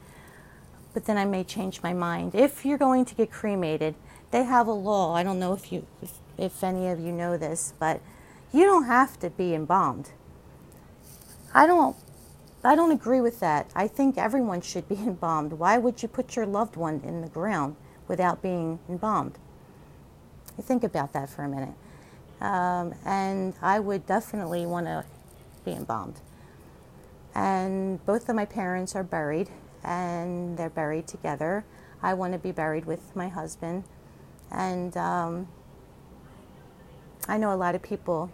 but 0.94 1.06
then 1.06 1.16
I 1.16 1.24
may 1.24 1.44
change 1.44 1.82
my 1.82 1.92
mind. 1.92 2.34
If 2.34 2.64
you're 2.64 2.78
going 2.78 3.04
to 3.06 3.14
get 3.14 3.30
cremated, 3.30 3.94
they 4.30 4.44
have 4.44 4.66
a 4.66 4.72
law. 4.72 5.14
I 5.14 5.22
don't 5.22 5.38
know 5.38 5.52
if 5.52 5.72
you, 5.72 5.86
if, 6.02 6.14
if 6.38 6.64
any 6.64 6.88
of 6.88 7.00
you 7.00 7.12
know 7.12 7.36
this, 7.36 7.74
but 7.78 8.00
you 8.52 8.64
don't 8.64 8.84
have 8.84 9.18
to 9.20 9.30
be 9.30 9.54
embalmed. 9.54 10.10
I 11.54 11.66
don't, 11.66 11.96
I 12.64 12.74
don't 12.74 12.92
agree 12.92 13.20
with 13.20 13.40
that. 13.40 13.70
I 13.74 13.88
think 13.88 14.18
everyone 14.18 14.60
should 14.60 14.88
be 14.88 14.94
embalmed. 15.06 15.54
Why 15.54 15.78
would 15.78 16.02
you 16.02 16.08
put 16.08 16.36
your 16.36 16.46
loved 16.46 16.76
one 16.76 17.00
in 17.04 17.20
the 17.20 17.28
ground 17.28 17.76
without 18.08 18.42
being 18.42 18.78
embalmed? 18.88 19.38
think 20.60 20.84
about 20.84 21.12
that 21.12 21.28
for 21.28 21.44
a 21.44 21.48
minute. 21.48 21.74
Um, 22.40 22.94
and 23.04 23.54
I 23.62 23.80
would 23.80 24.06
definitely 24.06 24.66
want 24.66 24.86
to 24.86 25.04
be 25.64 25.72
embalmed. 25.72 26.20
And 27.34 28.04
both 28.04 28.28
of 28.28 28.36
my 28.36 28.44
parents 28.44 28.94
are 28.94 29.02
buried 29.02 29.48
and 29.84 30.56
they're 30.56 30.70
buried 30.70 31.06
together. 31.06 31.64
I 32.02 32.14
want 32.14 32.32
to 32.32 32.38
be 32.38 32.52
buried 32.52 32.84
with 32.84 33.14
my 33.14 33.28
husband. 33.28 33.84
And 34.50 34.96
um, 34.96 35.48
I 37.28 37.38
know 37.38 37.52
a 37.52 37.56
lot 37.56 37.74
of 37.74 37.82
people 37.82 38.30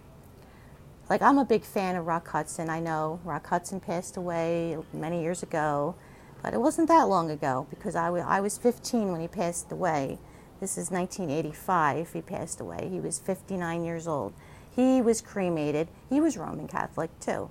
like 1.08 1.22
I'm 1.22 1.38
a 1.38 1.44
big 1.44 1.64
fan 1.64 1.96
of 1.96 2.06
Rock 2.06 2.28
Hudson. 2.28 2.68
I 2.68 2.80
know 2.80 3.20
Rock 3.24 3.46
Hudson 3.46 3.80
passed 3.80 4.16
away 4.16 4.76
many 4.92 5.22
years 5.22 5.42
ago, 5.42 5.94
but 6.42 6.52
it 6.52 6.60
wasn't 6.60 6.88
that 6.88 7.04
long 7.08 7.30
ago 7.30 7.66
because 7.70 7.96
I, 7.96 8.06
w- 8.06 8.24
I 8.26 8.40
was 8.40 8.58
15 8.58 9.10
when 9.10 9.20
he 9.20 9.28
passed 9.28 9.72
away. 9.72 10.18
This 10.60 10.76
is 10.76 10.90
1985. 10.90 12.12
He 12.12 12.20
passed 12.20 12.60
away. 12.60 12.88
He 12.90 13.00
was 13.00 13.18
59 13.18 13.84
years 13.84 14.06
old. 14.06 14.34
He 14.74 15.00
was 15.00 15.20
cremated. 15.22 15.88
He 16.10 16.20
was 16.20 16.36
Roman 16.36 16.68
Catholic 16.68 17.10
too. 17.20 17.48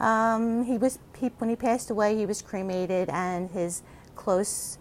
Um, 0.00 0.64
he 0.64 0.76
was 0.76 0.98
he, 1.18 1.28
when 1.38 1.50
he 1.50 1.56
passed 1.56 1.90
away. 1.90 2.16
He 2.16 2.26
was 2.26 2.42
cremated, 2.42 3.08
and 3.10 3.50
his 3.50 3.82
close, 4.16 4.78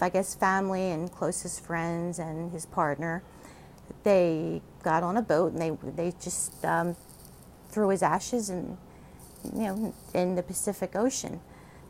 I 0.00 0.08
guess, 0.08 0.34
family 0.34 0.90
and 0.90 1.10
closest 1.10 1.64
friends 1.64 2.18
and 2.18 2.52
his 2.52 2.66
partner, 2.66 3.22
they 4.04 4.62
got 4.82 5.02
on 5.02 5.16
a 5.16 5.22
boat 5.22 5.52
and 5.52 5.60
they 5.60 5.70
they 5.90 6.12
just 6.20 6.64
um, 6.64 6.96
threw 7.68 7.88
his 7.88 8.02
ashes 8.02 8.50
and 8.50 8.76
you 9.54 9.62
know 9.62 9.94
in 10.14 10.34
the 10.34 10.42
Pacific 10.42 10.94
Ocean. 10.94 11.40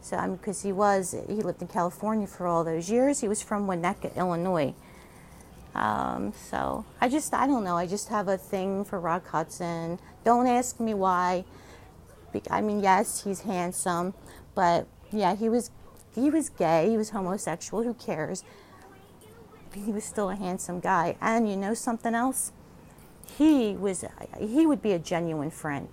So 0.00 0.16
I 0.16 0.28
because 0.28 0.62
he 0.62 0.72
was 0.72 1.14
he 1.28 1.36
lived 1.36 1.62
in 1.62 1.68
California 1.68 2.26
for 2.26 2.46
all 2.46 2.64
those 2.64 2.90
years. 2.90 3.20
He 3.20 3.28
was 3.28 3.42
from 3.42 3.66
Winnetka, 3.66 4.14
Illinois. 4.16 4.74
Um, 5.74 6.34
so 6.50 6.84
I 7.00 7.08
just 7.08 7.32
I 7.32 7.46
don't 7.46 7.64
know. 7.64 7.76
I 7.76 7.86
just 7.86 8.08
have 8.08 8.28
a 8.28 8.36
thing 8.36 8.84
for 8.84 8.98
Rock 8.98 9.28
Hudson. 9.28 9.98
Don't 10.24 10.46
ask 10.46 10.80
me 10.80 10.94
why. 10.94 11.44
I 12.50 12.60
mean, 12.60 12.82
yes, 12.82 13.24
he's 13.24 13.40
handsome, 13.40 14.14
but 14.54 14.86
yeah, 15.10 15.34
he 15.36 15.48
was 15.48 15.70
he 16.14 16.30
was 16.30 16.50
gay. 16.50 16.90
He 16.90 16.96
was 16.96 17.10
homosexual. 17.10 17.82
Who 17.82 17.94
cares? 17.94 18.44
He 19.74 19.90
was 19.92 20.04
still 20.04 20.28
a 20.30 20.36
handsome 20.36 20.80
guy. 20.80 21.16
And 21.20 21.48
you 21.48 21.56
know 21.56 21.74
something 21.74 22.14
else? 22.14 22.52
He 23.38 23.74
was 23.74 24.04
he 24.38 24.66
would 24.66 24.82
be 24.82 24.92
a 24.92 24.98
genuine 24.98 25.50
friend. 25.50 25.88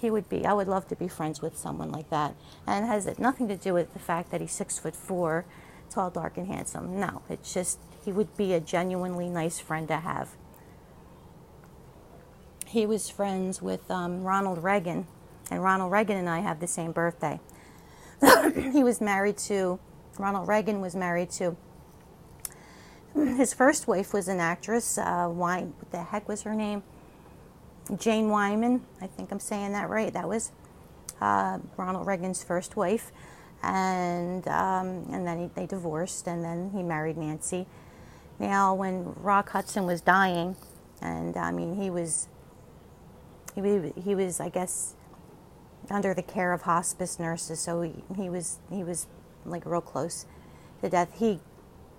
He 0.00 0.10
would 0.10 0.28
be. 0.28 0.46
I 0.46 0.52
would 0.52 0.68
love 0.68 0.88
to 0.88 0.96
be 0.96 1.08
friends 1.08 1.42
with 1.42 1.56
someone 1.56 1.90
like 1.90 2.10
that. 2.10 2.34
And 2.66 2.84
it 2.84 2.88
has 2.88 3.18
nothing 3.18 3.48
to 3.48 3.56
do 3.56 3.74
with 3.74 3.92
the 3.92 3.98
fact 3.98 4.30
that 4.30 4.40
he's 4.40 4.52
six 4.52 4.78
foot 4.78 4.96
four, 4.96 5.44
tall, 5.90 6.10
dark, 6.10 6.36
and 6.36 6.46
handsome. 6.46 6.98
No, 6.98 7.22
it's 7.28 7.52
just 7.52 7.78
he 8.04 8.12
would 8.12 8.36
be 8.36 8.52
a 8.54 8.60
genuinely 8.60 9.28
nice 9.28 9.58
friend 9.58 9.88
to 9.88 9.98
have. 9.98 10.30
He 12.66 12.86
was 12.86 13.10
friends 13.10 13.60
with 13.60 13.90
um, 13.90 14.22
Ronald 14.22 14.62
Reagan, 14.62 15.06
and 15.50 15.62
Ronald 15.62 15.92
Reagan 15.92 16.16
and 16.16 16.28
I 16.28 16.40
have 16.40 16.60
the 16.60 16.66
same 16.66 16.92
birthday. 16.92 17.40
he 18.72 18.84
was 18.84 19.00
married 19.00 19.38
to, 19.38 19.78
Ronald 20.18 20.48
Reagan 20.48 20.80
was 20.80 20.94
married 20.94 21.30
to, 21.32 21.56
his 23.14 23.52
first 23.52 23.88
wife 23.88 24.12
was 24.12 24.28
an 24.28 24.38
actress. 24.40 24.96
Uh, 24.96 25.26
what 25.26 25.64
the 25.90 26.02
heck 26.02 26.28
was 26.28 26.42
her 26.42 26.54
name? 26.54 26.82
Jane 27.98 28.28
Wyman. 28.28 28.82
I 29.00 29.06
think 29.08 29.32
I'm 29.32 29.40
saying 29.40 29.72
that 29.72 29.88
right. 29.88 30.12
That 30.12 30.28
was 30.28 30.52
uh, 31.20 31.58
Ronald 31.76 32.06
Reagan's 32.06 32.44
first 32.44 32.76
wife. 32.76 33.10
And, 33.62 34.46
um, 34.48 35.06
and 35.10 35.26
then 35.26 35.38
he, 35.38 35.50
they 35.54 35.66
divorced, 35.66 36.26
and 36.26 36.42
then 36.42 36.70
he 36.74 36.82
married 36.82 37.18
Nancy. 37.18 37.66
Now, 38.38 38.72
when 38.74 39.12
Rock 39.16 39.50
Hudson 39.50 39.84
was 39.84 40.00
dying, 40.00 40.56
and 41.02 41.36
I 41.36 41.50
mean, 41.52 41.74
he 41.74 41.90
was, 41.90 42.28
he, 43.54 43.92
he 44.02 44.14
was, 44.14 44.40
I 44.40 44.48
guess, 44.48 44.94
under 45.90 46.14
the 46.14 46.22
care 46.22 46.52
of 46.52 46.62
hospice 46.62 47.18
nurses, 47.18 47.60
so 47.60 47.82
he, 47.82 47.92
he 48.16 48.28
was, 48.28 48.58
he 48.70 48.84
was 48.84 49.06
like 49.44 49.64
real 49.66 49.80
close 49.80 50.26
to 50.82 50.88
death. 50.88 51.18
He, 51.18 51.40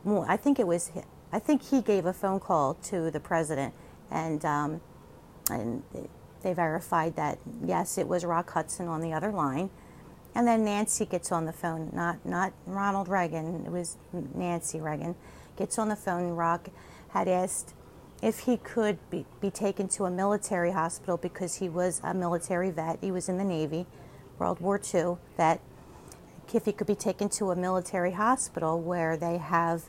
I 0.06 0.38
think 0.38 0.60
it 0.60 0.68
was, 0.68 0.92
I 1.32 1.40
think 1.40 1.64
he 1.64 1.82
gave 1.82 2.06
a 2.06 2.14
phone 2.14 2.40
call 2.40 2.76
to 2.76 3.12
the 3.12 3.20
president, 3.20 3.74
and, 4.10 4.44
um, 4.46 4.82
and 5.50 5.84
they 6.42 6.54
verified 6.54 7.16
that 7.16 7.40
yes, 7.64 7.98
it 7.98 8.08
was 8.08 8.26
Rock 8.26 8.52
Hudson 8.52 8.88
on 8.88 9.02
the 9.02 9.14
other 9.14 9.32
line. 9.32 9.70
And 10.34 10.48
then 10.48 10.64
Nancy 10.64 11.06
gets 11.06 11.32
on 11.32 11.46
the 11.46 11.52
phone, 11.52 11.90
not 11.94 12.26
not 12.26 12.54
Ronald 12.66 13.10
Reagan, 13.10 13.66
it 13.66 13.72
was 13.72 13.98
Nancy 14.34 14.80
Reagan 14.80 15.16
gets 15.58 15.78
on 15.78 15.90
the 15.90 15.96
phone. 15.96 16.30
Rock 16.30 16.70
had 17.10 17.28
asked 17.28 17.74
if 18.22 18.40
he 18.42 18.58
could 18.58 18.98
be, 19.10 19.26
be 19.40 19.50
taken 19.50 19.88
to 19.90 20.06
a 20.06 20.12
military 20.12 20.72
hospital 20.72 21.18
because 21.18 21.56
he 21.56 21.70
was 21.70 22.00
a 22.04 22.14
military 22.14 22.70
vet. 22.70 23.00
He 23.02 23.12
was 23.12 23.28
in 23.28 23.38
the 23.38 23.44
Navy, 23.44 23.88
World 24.38 24.60
War 24.60 24.80
II 24.94 25.18
vet. 25.38 25.60
If 26.54 26.66
he 26.66 26.74
could 26.74 26.88
be 26.88 26.96
taken 26.96 27.30
to 27.30 27.52
a 27.52 27.56
military 27.56 28.12
hospital 28.12 28.80
where 28.80 29.16
they 29.16 29.38
have 29.38 29.84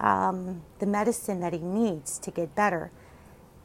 um, 0.00 0.62
the 0.78 0.86
medicine 0.86 1.40
that 1.40 1.52
he 1.52 1.60
needs 1.60 2.18
to 2.18 2.30
get 2.30 2.54
better. 2.54 2.90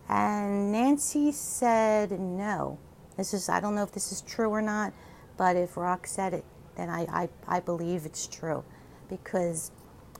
And 0.08 0.72
Nancy 0.72 1.32
said 1.32 2.12
no. 2.20 2.78
This 3.18 3.34
is 3.34 3.50
I 3.50 3.60
don't 3.60 3.76
know 3.76 3.84
if 3.84 3.92
this 3.92 4.12
is 4.12 4.22
true 4.22 4.50
or 4.50 4.62
not, 4.62 4.94
but 5.38 5.56
if 5.56 5.78
Rock 5.78 6.08
said 6.08 6.34
it, 6.34 6.46
then 6.76 6.90
I, 6.90 7.02
I, 7.12 7.30
I 7.48 7.60
believe 7.60 8.06
it's 8.06 8.28
true 8.28 8.64
because 9.10 9.72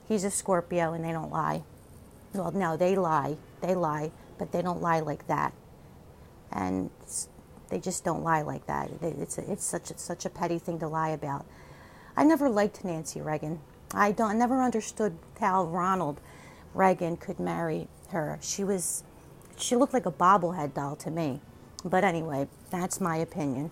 he's 0.08 0.24
a 0.24 0.32
Scorpio 0.32 0.94
and 0.94 1.04
they 1.04 1.12
don't 1.12 1.32
lie. 1.32 1.64
Well, 2.34 2.52
no, 2.52 2.78
they 2.78 2.96
lie. 2.96 3.38
They 3.62 3.76
lie, 3.76 4.12
but 4.38 4.52
they 4.52 4.62
don't 4.62 4.82
lie 4.82 5.00
like 5.00 5.28
that. 5.28 5.54
And 6.52 6.90
they 7.70 7.80
just 7.80 8.04
don't 8.04 8.24
lie 8.24 8.42
like 8.42 8.66
that. 8.68 8.90
It's, 9.02 9.38
a, 9.38 9.52
it's 9.52 9.66
such, 9.66 9.92
a, 9.92 9.98
such 9.98 10.26
a 10.26 10.30
petty 10.30 10.60
thing 10.60 10.80
to 10.80 10.88
lie 10.88 11.10
about. 11.10 11.46
I 12.16 12.24
never 12.24 12.50
liked 12.50 12.84
Nancy 12.86 13.22
Reagan. 13.22 13.60
I 13.94 14.12
don't 14.12 14.32
I 14.32 14.34
never 14.34 14.62
understood 14.62 15.18
how 15.40 15.66
Ronald 15.66 16.20
Reagan 16.74 17.18
could 17.18 17.40
marry 17.40 17.88
her. 18.10 18.40
She 18.42 18.64
was 18.64 19.04
she 19.58 19.76
looked 19.76 19.94
like 19.94 20.06
a 20.06 20.12
bobblehead 20.12 20.74
doll 20.74 20.96
to 20.98 21.12
me. 21.12 21.42
But 21.86 22.04
anyway, 22.04 22.48
that's 22.72 23.00
my 23.00 23.18
opinion. 23.18 23.72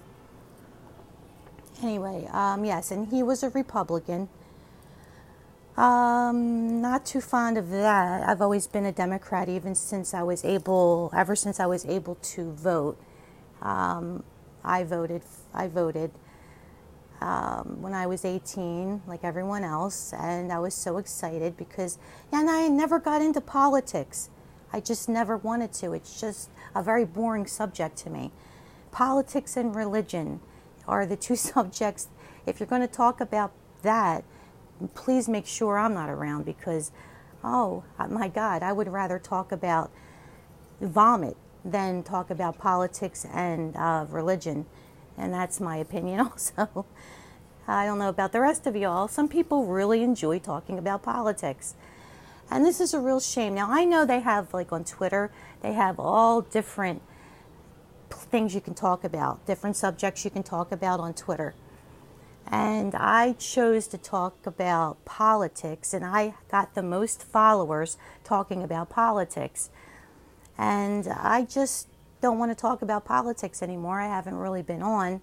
Anyway, 1.81 2.27
um, 2.31 2.65
yes, 2.65 2.91
and 2.91 3.07
he 3.07 3.23
was 3.23 3.41
a 3.41 3.49
Republican. 3.49 4.29
Um, 5.77 6.81
not 6.81 7.05
too 7.05 7.21
fond 7.21 7.57
of 7.57 7.69
that. 7.69 8.27
I've 8.27 8.41
always 8.41 8.67
been 8.67 8.85
a 8.85 8.91
Democrat 8.91 9.47
even 9.47 9.73
since 9.73 10.13
I 10.13 10.23
was 10.23 10.43
able, 10.43 11.11
ever 11.15 11.35
since 11.35 11.59
I 11.59 11.65
was 11.65 11.85
able 11.85 12.15
to 12.15 12.51
vote. 12.51 12.97
Um, 13.61 14.23
I 14.63 14.83
voted. 14.83 15.23
I 15.53 15.67
voted 15.67 16.11
um, 17.21 17.81
when 17.81 17.93
I 17.93 18.07
was 18.07 18.25
18, 18.25 19.03
like 19.07 19.23
everyone 19.23 19.63
else, 19.63 20.13
and 20.13 20.51
I 20.51 20.59
was 20.59 20.73
so 20.73 20.97
excited 20.97 21.55
because, 21.55 21.97
and 22.31 22.49
I 22.49 22.67
never 22.67 22.99
got 22.99 23.21
into 23.21 23.41
politics. 23.41 24.29
I 24.73 24.79
just 24.79 25.07
never 25.07 25.37
wanted 25.37 25.71
to. 25.73 25.93
It's 25.93 26.19
just 26.19 26.49
a 26.75 26.81
very 26.81 27.05
boring 27.05 27.45
subject 27.45 27.97
to 27.97 28.09
me. 28.09 28.31
Politics 28.91 29.55
and 29.55 29.75
religion 29.75 30.39
are 30.87 31.05
the 31.05 31.15
two 31.15 31.35
subjects. 31.53 32.09
If 32.45 32.59
you're 32.59 32.67
going 32.67 32.81
to 32.81 32.87
talk 32.87 33.21
about 33.21 33.51
that, 33.83 34.23
please 34.89 35.27
make 35.27 35.45
sure 35.45 35.77
I'm 35.77 35.93
not 35.93 36.09
around 36.09 36.45
because, 36.45 36.91
oh 37.43 37.83
my 38.09 38.27
God, 38.27 38.63
I 38.63 38.73
would 38.73 38.87
rather 38.87 39.19
talk 39.19 39.51
about 39.51 39.91
vomit 40.79 41.37
than 41.63 42.03
talk 42.03 42.29
about 42.29 42.57
politics 42.57 43.25
and 43.31 43.75
uh, 43.75 44.05
religion. 44.09 44.65
And 45.17 45.33
that's 45.33 45.59
my 45.59 45.77
opinion 45.77 46.19
also. 46.31 46.85
I 47.67 47.85
don't 47.85 47.99
know 47.99 48.09
about 48.09 48.31
the 48.31 48.41
rest 48.41 48.65
of 48.65 48.75
y'all. 48.75 49.07
Some 49.07 49.27
people 49.27 49.65
really 49.65 50.01
enjoy 50.03 50.39
talking 50.39 50.77
about 50.77 51.03
politics. 51.03 51.75
And 52.49 52.65
this 52.65 52.81
is 52.81 52.93
a 52.93 52.99
real 52.99 53.19
shame. 53.19 53.53
Now, 53.53 53.67
I 53.69 53.85
know 53.85 54.05
they 54.05 54.19
have, 54.19 54.53
like 54.53 54.73
on 54.73 54.83
Twitter, 54.83 55.31
they 55.61 55.73
have 55.73 55.99
all 55.99 56.41
different 56.41 57.01
things 58.09 58.53
you 58.53 58.61
can 58.61 58.73
talk 58.73 59.03
about, 59.03 59.45
different 59.45 59.77
subjects 59.77 60.25
you 60.25 60.31
can 60.31 60.43
talk 60.43 60.71
about 60.71 60.99
on 60.99 61.13
Twitter 61.13 61.53
and 62.51 62.93
I 62.95 63.31
chose 63.33 63.87
to 63.87 63.97
talk 63.97 64.45
about 64.45 65.05
politics, 65.05 65.93
and 65.93 66.03
I 66.03 66.35
got 66.49 66.75
the 66.75 66.83
most 66.83 67.23
followers 67.23 67.97
talking 68.25 68.61
about 68.61 68.89
politics. 68.89 69.69
And 70.57 71.07
I 71.07 71.43
just 71.43 71.87
don't 72.19 72.37
want 72.37 72.51
to 72.51 72.55
talk 72.55 72.81
about 72.81 73.05
politics 73.05 73.63
anymore. 73.63 74.01
I 74.01 74.07
haven't 74.07 74.35
really 74.35 74.61
been 74.61 74.81
on 74.83 75.21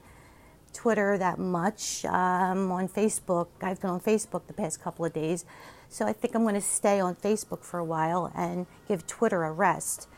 Twitter 0.72 1.18
that 1.18 1.38
much. 1.38 2.06
Um, 2.06 2.72
on 2.72 2.88
Facebook, 2.88 3.48
I've 3.60 3.80
been 3.82 3.90
on 3.90 4.00
Facebook 4.00 4.46
the 4.46 4.54
past 4.54 4.80
couple 4.80 5.04
of 5.04 5.12
days, 5.12 5.44
so 5.90 6.06
I 6.06 6.14
think 6.14 6.34
I'm 6.34 6.42
going 6.42 6.54
to 6.54 6.62
stay 6.62 6.98
on 6.98 7.14
Facebook 7.14 7.62
for 7.62 7.78
a 7.78 7.84
while 7.84 8.32
and 8.34 8.66
give 8.88 9.06
Twitter 9.06 9.44
a 9.44 9.52
rest 9.52 10.08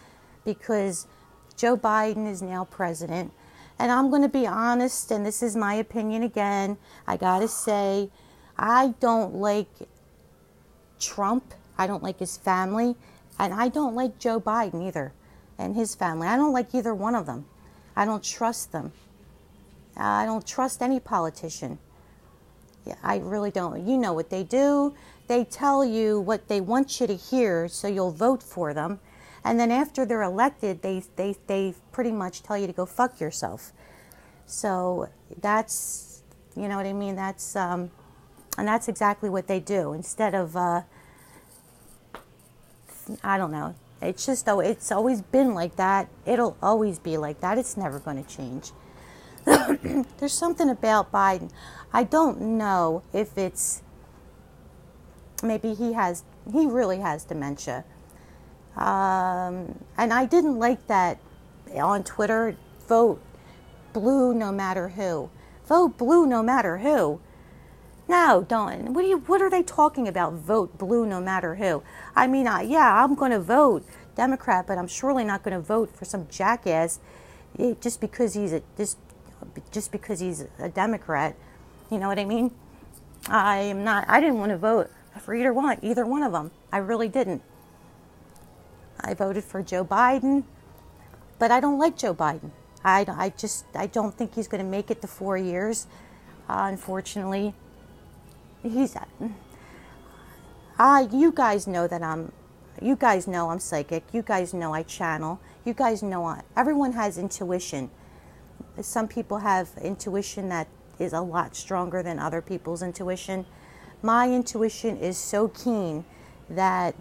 because 0.44 1.09
Joe 1.57 1.77
Biden 1.77 2.31
is 2.31 2.40
now 2.40 2.64
president 2.64 3.33
and 3.81 3.90
I'm 3.90 4.11
going 4.11 4.21
to 4.21 4.29
be 4.29 4.47
honest, 4.47 5.11
and 5.11 5.25
this 5.25 5.43
is 5.43 5.57
my 5.57 5.75
opinion 5.75 6.23
again. 6.23 6.77
I 7.07 7.16
got 7.16 7.38
to 7.38 7.49
say, 7.49 8.11
I 8.59 8.95
don't 9.01 9.37
like 9.37 9.71
Trump. 11.01 11.55
I 11.79 11.87
don't 11.87 12.03
like 12.03 12.19
his 12.19 12.37
family. 12.37 12.95
And 13.38 13.55
I 13.55 13.69
don't 13.69 13.95
like 13.95 14.19
Joe 14.19 14.38
Biden 14.38 14.87
either 14.87 15.14
and 15.59 15.75
his 15.75 15.95
family. 15.95 16.29
I 16.29 16.37
don't 16.37 16.53
like 16.53 16.75
either 16.75 16.95
one 16.95 17.14
of 17.14 17.25
them. 17.25 17.47
I 17.97 18.05
don't 18.05 18.23
trust 18.23 18.71
them. 18.71 18.93
I 19.97 20.27
don't 20.27 20.47
trust 20.47 20.83
any 20.83 21.01
politician. 21.01 21.79
Yeah, 22.85 22.97
I 23.03 23.16
really 23.16 23.51
don't. 23.51 23.87
You 23.87 23.97
know 23.97 24.12
what 24.12 24.29
they 24.29 24.43
do. 24.43 24.95
They 25.27 25.45
tell 25.45 25.87
you 25.87 26.21
what 26.21 26.49
they 26.49 26.61
want 26.61 27.01
you 27.01 27.07
to 27.07 27.16
hear 27.16 27.66
so 27.66 27.88
you'll 27.88 28.12
vote 28.12 28.43
for 28.43 28.75
them. 28.75 29.01
And 29.44 29.59
then 29.59 29.70
after 29.70 30.05
they're 30.05 30.22
elected, 30.22 30.83
they, 30.83 31.03
they, 31.16 31.37
they 31.46 31.74
pretty 31.92 32.12
much 32.12 32.42
tell 32.42 32.59
you 32.59 32.66
to 32.66 32.72
go 32.72 32.87
fuck 32.87 33.20
yourself. 33.20 33.72
So 34.46 35.09
that's, 35.40 36.22
you 36.57 36.68
know 36.68 36.76
what 36.76 36.87
I 36.87 36.92
mean? 36.92 37.16
That's, 37.16 37.57
um, 37.57 37.90
and 38.59 38.68
that's 38.68 38.88
exactly 38.88 39.31
what 39.31 39.46
they 39.46 39.61
do. 39.61 39.92
Instead 39.92 40.35
of, 40.35 40.57
uh, 40.57 40.83
I 43.22 43.38
don't 43.38 43.53
know. 43.53 43.74
It's 44.03 44.24
just 44.24 44.46
though 44.46 44.61
it's 44.61 44.90
always 44.90 45.20
been 45.20 45.55
like 45.55 45.76
that. 45.76 46.09
It'll 46.24 46.57
always 46.62 46.98
be 46.98 47.16
like 47.16 47.40
that. 47.40 47.59
It's 47.59 47.76
never 47.76 47.98
going 47.98 48.22
to 48.22 48.29
change. 48.37 48.72
There's 50.18 50.33
something 50.33 50.70
about 50.70 51.12
Biden. 51.12 51.50
I 51.92 52.05
don't 52.05 52.40
know 52.40 53.03
if 53.12 53.37
it's 53.37 53.83
maybe 55.42 55.74
he 55.74 55.92
has 55.94 56.24
he 56.50 56.66
really 56.66 57.00
has 57.00 57.24
dementia. 57.24 57.85
Um, 58.76 59.78
and 59.96 60.12
I 60.12 60.26
didn't 60.26 60.59
like 60.59 60.87
that 60.87 61.18
on 61.74 62.04
Twitter. 62.04 62.56
Vote 62.88 63.20
blue 63.92 64.35
no 64.35 64.52
matter 64.52 64.90
who. 64.90 65.30
Vote 65.66 65.98
blue 65.98 66.26
no 66.26 66.42
matter 66.42 66.78
who. 66.78 67.20
No, 68.09 68.44
don't. 68.48 68.92
What, 68.92 69.02
do 69.02 69.09
you, 69.09 69.18
what 69.18 69.40
are 69.40 69.50
they 69.50 69.62
talking 69.62 70.09
about? 70.09 70.33
Vote 70.33 70.76
blue 70.76 71.06
no 71.06 71.20
matter 71.20 71.54
who. 71.54 71.83
I 72.16 72.26
mean, 72.26 72.48
I, 72.48 72.62
yeah, 72.62 73.04
I'm 73.04 73.14
going 73.14 73.30
to 73.30 73.38
vote 73.38 73.85
Democrat, 74.16 74.66
but 74.66 74.78
I'm 74.78 74.88
surely 74.88 75.22
not 75.22 75.44
going 75.44 75.54
to 75.54 75.61
vote 75.61 75.94
for 75.94 76.04
some 76.04 76.26
jackass 76.28 76.98
eh, 77.59 77.74
just 77.80 78.00
because 78.00 78.35
he's 78.35 78.52
a 78.52 78.62
just 78.76 78.98
just 79.70 79.92
because 79.92 80.18
he's 80.20 80.44
a 80.59 80.68
Democrat. 80.68 81.37
You 81.90 81.98
know 81.98 82.09
what 82.09 82.18
I 82.18 82.24
mean? 82.24 82.50
I 83.28 83.59
am 83.59 83.85
not. 83.85 84.04
I 84.09 84.20
didn't 84.20 84.38
want 84.38 84.50
to 84.50 84.59
vote 84.59 84.90
for 85.20 85.35
either 85.35 85.52
one, 85.52 85.78
either 85.83 86.04
one 86.04 86.22
of 86.24 86.33
them. 86.33 86.50
I 86.72 86.78
really 86.78 87.09
didn't. 87.09 87.42
I 89.02 89.14
voted 89.14 89.44
for 89.44 89.62
Joe 89.62 89.84
Biden, 89.84 90.44
but 91.38 91.50
I 91.50 91.60
don't 91.60 91.78
like 91.78 91.96
Joe 91.96 92.14
Biden. 92.14 92.50
I, 92.84 93.04
I 93.08 93.30
just 93.36 93.64
I 93.74 93.86
don't 93.86 94.14
think 94.16 94.34
he's 94.34 94.48
going 94.48 94.62
to 94.62 94.68
make 94.68 94.90
it 94.90 95.00
to 95.02 95.06
four 95.06 95.36
years. 95.36 95.86
Uh, 96.48 96.66
unfortunately, 96.68 97.54
he's. 98.62 98.96
Uh, 100.78 101.06
you 101.12 101.32
guys 101.32 101.66
know 101.66 101.86
that 101.86 102.02
I'm. 102.02 102.32
You 102.80 102.96
guys 102.96 103.26
know 103.26 103.50
I'm 103.50 103.58
psychic. 103.58 104.04
You 104.12 104.22
guys 104.22 104.54
know 104.54 104.72
I 104.72 104.82
channel. 104.82 105.40
You 105.64 105.74
guys 105.74 106.02
know 106.02 106.24
I, 106.24 106.42
everyone 106.56 106.92
has 106.92 107.18
intuition. 107.18 107.90
Some 108.80 109.08
people 109.08 109.38
have 109.38 109.68
intuition 109.82 110.48
that 110.48 110.68
is 110.98 111.12
a 111.12 111.20
lot 111.20 111.54
stronger 111.54 112.02
than 112.02 112.18
other 112.18 112.40
people's 112.40 112.82
intuition. 112.82 113.44
My 114.02 114.30
intuition 114.30 114.96
is 114.96 115.18
so 115.18 115.48
keen 115.48 116.04
that 116.48 116.94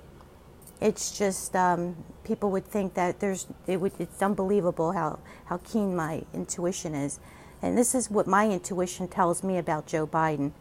it's 0.82 1.18
just 1.18 1.56
um, 1.56 1.98
people 2.24 2.52
would 2.52 2.65
think 2.65 2.94
that 2.94 3.20
there's 3.20 3.48
it 3.68 3.82
would 3.82 3.92
it's 4.00 4.22
unbelievable 4.22 4.94
how 4.94 5.20
how 5.46 5.58
keen 5.58 5.96
my 5.96 6.24
intuition 6.34 6.96
is, 6.96 7.20
and 7.62 7.78
this 7.78 7.94
is 7.94 8.10
what 8.10 8.28
my 8.28 8.50
intuition 8.50 9.08
tells 9.08 9.44
me 9.44 9.58
about 9.58 9.88
Joe 9.88 10.08
Biden. 10.08 10.54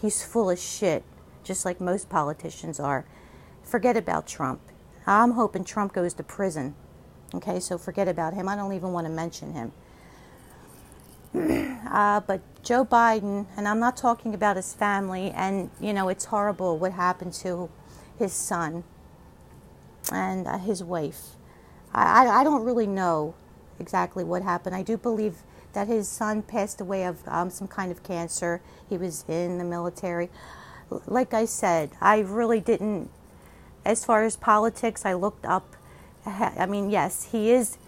He's 0.00 0.22
full 0.22 0.50
of 0.50 0.58
shit, 0.58 1.02
just 1.42 1.64
like 1.64 1.80
most 1.80 2.08
politicians 2.08 2.78
are. 2.78 3.04
Forget 3.62 3.96
about 3.96 4.26
Trump. 4.26 4.60
I'm 5.06 5.32
hoping 5.32 5.64
Trump 5.64 5.92
goes 5.92 6.14
to 6.14 6.22
prison. 6.22 6.74
Okay, 7.34 7.58
so 7.58 7.78
forget 7.78 8.06
about 8.06 8.34
him. 8.34 8.48
I 8.48 8.54
don't 8.54 8.74
even 8.74 8.92
want 8.92 9.06
to 9.06 9.12
mention 9.12 9.54
him. 9.54 9.72
Uh, 11.84 12.18
but 12.18 12.40
Joe 12.64 12.84
Biden, 12.84 13.46
and 13.56 13.68
I'm 13.68 13.78
not 13.78 13.96
talking 13.96 14.34
about 14.34 14.56
his 14.56 14.74
family, 14.74 15.30
and 15.30 15.70
you 15.80 15.92
know, 15.92 16.08
it's 16.08 16.24
horrible 16.24 16.76
what 16.76 16.90
happened 16.92 17.34
to 17.34 17.70
his 18.18 18.32
son 18.32 18.82
and 20.12 20.46
uh, 20.46 20.58
his 20.58 20.82
wife. 20.82 21.36
I, 21.92 22.26
I, 22.26 22.40
I, 22.40 22.44
don't 22.44 22.64
really 22.64 22.86
know 22.86 23.34
exactly 23.78 24.24
what 24.24 24.42
happened. 24.42 24.74
I 24.74 24.82
do 24.82 24.96
believe 24.96 25.38
that 25.72 25.88
his 25.88 26.08
son 26.08 26.42
passed 26.42 26.80
away 26.80 27.04
of 27.04 27.26
um, 27.26 27.50
some 27.50 27.68
kind 27.68 27.90
of 27.90 28.02
cancer. 28.02 28.60
He 28.88 28.96
was 28.96 29.24
in 29.28 29.58
the 29.58 29.64
military. 29.64 30.30
Like 31.06 31.34
I 31.34 31.44
said, 31.44 31.90
I 32.00 32.20
really 32.20 32.60
didn't, 32.60 33.10
as 33.84 34.04
far 34.04 34.24
as 34.24 34.36
politics, 34.36 35.04
I 35.04 35.14
looked 35.14 35.44
up. 35.44 35.74
I 36.26 36.66
mean, 36.66 36.90
yes, 36.90 37.30
he 37.32 37.50
is 37.50 37.78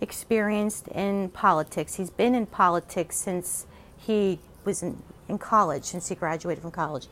experienced 0.00 0.88
in 0.88 1.30
politics. 1.30 1.94
He's 1.94 2.10
been 2.10 2.34
in 2.34 2.46
politics 2.46 3.16
since 3.16 3.66
he 3.96 4.38
was 4.64 4.82
in, 4.82 5.02
in 5.28 5.38
college, 5.38 5.84
since 5.84 6.08
he 6.08 6.14
graduated 6.14 6.62
from 6.62 6.70
college. 6.70 7.06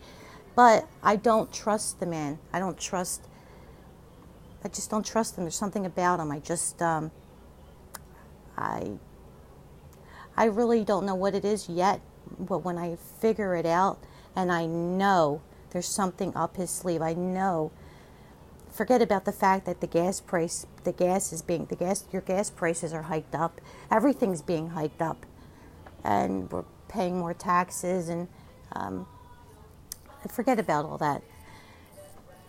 But 0.55 0.87
I 1.03 1.17
don't 1.17 1.53
trust 1.53 2.01
the 2.01 2.07
man. 2.07 2.39
I 2.53 2.59
don't 2.59 2.79
trust, 2.79 3.23
I 4.65 4.69
just 4.69 4.91
don't 4.91 5.05
trust 5.05 5.37
him. 5.37 5.45
There's 5.45 5.57
something 5.57 5.87
about 5.87 6.21
him. 6.21 6.31
I 6.31 6.39
just, 6.39 6.81
um, 6.81 7.11
I, 8.57 8.93
I 10.37 10.45
really 10.45 10.85
don't 10.85 11.05
know 11.05 11.15
what 11.15 11.35
it 11.35 11.45
is 11.45 11.69
yet. 11.69 12.01
But 12.39 12.59
when 12.59 12.79
I 12.79 12.97
figure 13.21 13.55
it 13.57 13.67
out 13.67 13.99
and 14.35 14.51
I 14.53 14.67
know 14.67 15.43
there's 15.71 15.89
something 15.89 16.35
up 16.37 16.57
his 16.57 16.71
sleeve, 16.71 17.03
I 17.03 17.15
know 17.15 17.73
forget 18.73 19.03
about 19.03 19.25
the 19.25 19.33
fact 19.33 19.67
that 19.67 19.81
the 19.81 19.87
gas 19.87 20.21
price, 20.21 20.67
the 20.85 20.93
gas 20.93 21.33
is 21.33 21.43
being, 21.43 21.67
the 21.67 21.77
gas, 21.77 22.05
your 22.11 22.23
gas 22.23 22.51
prices 22.51 22.93
are 22.93 23.03
hiked 23.03 23.35
up. 23.35 23.61
Everything's 23.91 24.43
being 24.43 24.71
hiked 24.71 25.03
up, 25.03 25.27
and 26.03 26.51
we're 26.51 26.65
paying 26.89 27.19
more 27.19 27.35
taxes. 27.35 28.09
And 28.09 28.29
um, 28.73 29.07
forget 30.29 30.59
about 30.59 30.85
all 30.85 30.99
that 30.99 31.23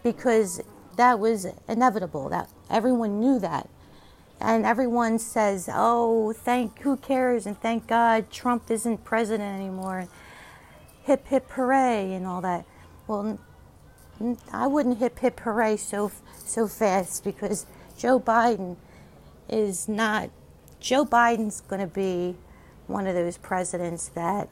because 0.02 0.62
that 0.98 1.20
was 1.20 1.48
inevitable. 1.68 2.30
That 2.30 2.50
everyone 2.70 3.20
knew 3.20 3.40
that, 3.40 3.70
and 4.40 4.66
everyone 4.66 5.20
says, 5.20 5.70
"Oh, 5.74 6.34
thank 6.34 6.80
who 6.80 6.98
cares?" 6.98 7.46
and 7.46 7.60
thank 7.60 7.88
God 7.88 8.32
Trump 8.32 8.70
isn't 8.72 9.04
president 9.04 9.60
anymore. 9.60 10.08
Hip 11.04 11.28
hip 11.28 11.50
hooray 11.52 12.14
and 12.14 12.26
all 12.26 12.42
that. 12.42 12.66
Well, 13.08 13.40
I 14.52 14.68
wouldn't 14.68 15.00
hip 15.00 15.20
hip 15.20 15.40
hooray 15.42 15.78
so 15.78 16.12
so 16.46 16.68
fast 16.68 17.24
because 17.24 17.66
Joe 17.98 18.20
Biden 18.20 18.78
is 19.50 19.88
not. 19.88 20.30
Joe 20.80 21.06
Biden's 21.06 21.62
going 21.62 21.82
to 21.82 21.88
be 21.88 22.36
one 22.88 23.08
of 23.08 23.16
those 23.16 23.38
presidents 23.38 24.10
that. 24.10 24.50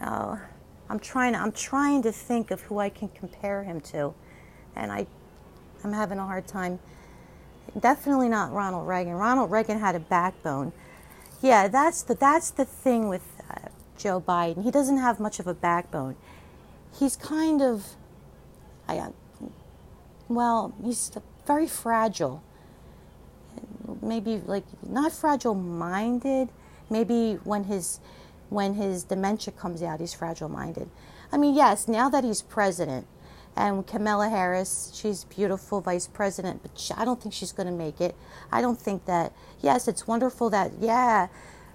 Oh, 0.00 0.40
I'm 0.88 0.98
trying. 0.98 1.34
I'm 1.34 1.52
trying 1.52 2.02
to 2.02 2.12
think 2.12 2.50
of 2.50 2.62
who 2.62 2.78
I 2.78 2.88
can 2.88 3.08
compare 3.08 3.64
him 3.64 3.80
to, 3.92 4.14
and 4.76 4.92
I, 4.92 5.06
I'm 5.84 5.92
having 5.92 6.18
a 6.18 6.24
hard 6.24 6.46
time. 6.46 6.78
Definitely 7.78 8.28
not 8.28 8.52
Ronald 8.52 8.88
Reagan. 8.88 9.14
Ronald 9.14 9.50
Reagan 9.50 9.78
had 9.78 9.94
a 9.94 10.00
backbone. 10.00 10.72
Yeah, 11.42 11.68
that's 11.68 12.02
the 12.02 12.14
that's 12.14 12.50
the 12.50 12.64
thing 12.64 13.08
with 13.08 13.22
uh, 13.50 13.68
Joe 13.98 14.20
Biden. 14.20 14.64
He 14.64 14.70
doesn't 14.70 14.98
have 14.98 15.20
much 15.20 15.38
of 15.38 15.46
a 15.46 15.54
backbone. 15.54 16.16
He's 16.98 17.16
kind 17.16 17.60
of 17.60 17.96
I, 18.88 18.98
uh, 18.98 19.10
well, 20.28 20.74
he's 20.82 21.12
very 21.46 21.66
fragile. 21.66 22.42
Maybe 24.00 24.40
like 24.46 24.64
not 24.82 25.12
fragile 25.12 25.54
minded. 25.54 26.48
Maybe 26.88 27.38
when 27.44 27.64
his 27.64 28.00
when 28.48 28.74
his 28.74 29.04
dementia 29.04 29.52
comes 29.52 29.82
out, 29.82 30.00
he's 30.00 30.14
fragile 30.14 30.48
minded. 30.48 30.88
I 31.32 31.36
mean, 31.36 31.54
yes, 31.54 31.88
now 31.88 32.08
that 32.10 32.24
he's 32.24 32.40
president, 32.40 33.06
and 33.56 33.86
Kamala 33.86 34.28
Harris, 34.28 34.92
she's 34.94 35.24
beautiful 35.24 35.80
vice 35.80 36.06
president, 36.06 36.62
but 36.62 36.78
she, 36.78 36.92
I 36.94 37.04
don't 37.04 37.22
think 37.22 37.34
she's 37.34 37.52
going 37.52 37.68
to 37.68 37.72
make 37.72 38.00
it. 38.00 38.14
I 38.50 38.60
don't 38.60 38.80
think 38.80 39.04
that. 39.06 39.32
Yes, 39.60 39.88
it's 39.88 40.06
wonderful 40.06 40.50
that 40.50 40.72
yeah, 40.80 41.28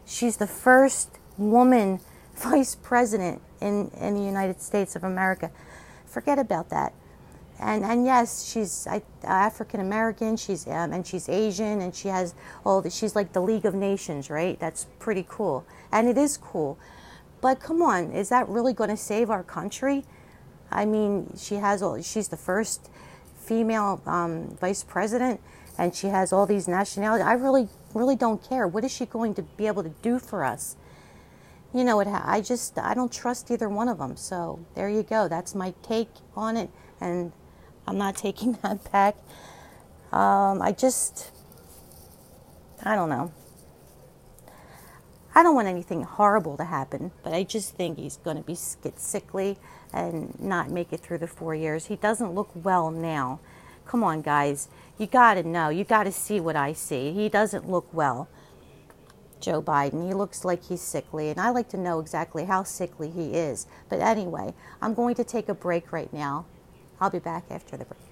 she's 0.06 0.38
the 0.38 0.48
first 0.48 1.10
woman 1.38 2.00
vice 2.36 2.76
president 2.76 3.42
in 3.62 3.92
in 4.00 4.16
the 4.16 4.24
United 4.24 4.62
States 4.62 4.96
of 4.96 5.04
America. 5.04 5.52
Forget 6.06 6.40
about 6.40 6.70
that 6.70 6.94
and 7.60 7.84
and 7.84 8.06
yes, 8.06 8.50
she's 8.50 8.88
African 9.24 9.82
American. 9.82 10.38
She's 10.38 10.66
um, 10.68 10.94
and 10.94 11.06
she's 11.06 11.28
Asian, 11.28 11.82
and 11.82 11.94
she 11.94 12.08
has 12.08 12.34
all. 12.66 12.82
The, 12.82 12.90
she's 12.90 13.16
like 13.16 13.34
the 13.34 13.42
League 13.42 13.66
of 13.66 13.76
Nations, 13.76 14.30
right? 14.30 14.58
That's 14.60 14.88
pretty 14.98 15.26
cool, 15.28 15.66
and 15.92 16.08
it 16.08 16.18
is 16.18 16.38
cool. 16.38 16.78
But 17.42 17.60
come 17.60 17.82
on, 17.82 18.12
is 18.12 18.30
that 18.30 18.48
really 18.48 18.74
going 18.74 18.90
to 18.90 18.98
save 18.98 19.30
our 19.30 19.44
country? 19.44 20.06
I 20.72 20.86
mean, 20.86 21.34
she 21.38 21.56
has 21.56 21.82
all. 21.82 22.02
She's 22.02 22.28
the 22.28 22.38
first 22.38 22.90
female 23.38 24.02
um, 24.06 24.58
vice 24.62 24.84
president, 24.84 25.42
and 25.78 25.96
she 25.96 26.08
has 26.08 26.32
all 26.32 26.46
these 26.46 26.68
nationalities. 26.68 27.26
I 27.26 27.34
really, 27.34 27.68
really 27.94 28.16
don't 28.16 28.48
care. 28.48 28.68
What 28.68 28.84
is 28.84 28.92
she 28.92 29.06
going 29.06 29.34
to 29.36 29.42
be 29.42 29.68
able 29.68 29.84
to 29.84 29.94
do 30.02 30.20
for 30.20 30.44
us? 30.44 30.76
You 31.74 31.84
know, 31.84 32.00
it. 32.00 32.08
I 32.08 32.42
just 32.42 32.78
I 32.78 32.94
don't 32.94 33.12
trust 33.12 33.52
either 33.52 33.70
one 33.70 33.88
of 33.88 33.98
them. 33.98 34.18
So 34.18 34.60
there 34.76 34.90
you 34.90 35.04
go. 35.04 35.28
That's 35.28 35.54
my 35.56 35.74
take 35.84 36.10
on 36.36 36.58
it, 36.58 36.70
and 37.00 37.32
I'm 37.88 37.98
not 37.98 38.16
taking 38.28 38.54
that 38.64 38.92
back. 38.92 39.16
Um, 40.12 40.62
I 40.62 40.72
just, 40.72 41.32
I 42.84 42.96
don't 42.96 43.10
know. 43.10 43.32
I 45.36 45.44
don't 45.44 45.56
want 45.56 45.68
anything 45.68 46.02
horrible 46.04 46.58
to 46.58 46.64
happen, 46.64 47.12
but 47.24 47.34
I 47.34 47.44
just 47.44 47.76
think 47.76 47.98
he's 48.00 48.18
going 48.18 48.38
to 48.38 48.44
be 48.44 48.58
get 48.84 49.00
sickly 49.00 49.58
and 49.94 50.40
not 50.40 50.70
make 50.70 50.94
it 50.94 51.00
through 51.00 51.18
the 51.20 51.28
four 51.28 51.56
years. 51.56 51.88
He 51.88 51.96
doesn't 51.96 52.34
look 52.34 52.50
well 52.54 52.92
now 52.92 53.40
Come 53.90 54.04
on, 54.04 54.22
guys. 54.22 54.68
You 55.00 55.08
got 55.08 55.34
to 55.34 55.42
know. 55.42 55.70
You 55.70 55.84
got 55.84 56.04
to 56.04 56.12
see 56.12 56.40
what 56.40 56.56
I 56.56 56.74
see. 56.74 57.12
He 57.12 57.28
doesn't 57.28 57.68
look 57.68 57.92
well. 57.92 58.30
Joe 59.40 59.64
Biden. 59.64 60.08
He 60.08 60.14
looks 60.14 60.46
like 60.46 60.66
he's 60.66 60.82
sickly, 60.82 61.30
and 61.30 61.40
I 61.40 61.50
like 61.50 61.70
to 61.70 61.78
know 61.78 62.00
exactly 62.00 62.46
how 62.46 62.62
sickly 62.62 63.10
he 63.10 63.34
is. 63.34 63.66
But 63.90 64.00
anyway, 64.00 64.54
I'm 64.80 64.94
going 64.94 65.16
to 65.16 65.24
take 65.24 65.50
a 65.50 65.56
break 65.56 65.92
right 65.92 66.14
now. 66.14 66.46
I'll 67.02 67.10
be 67.10 67.18
back 67.18 67.46
after 67.50 67.78
the 67.78 67.86
break. 67.86 68.09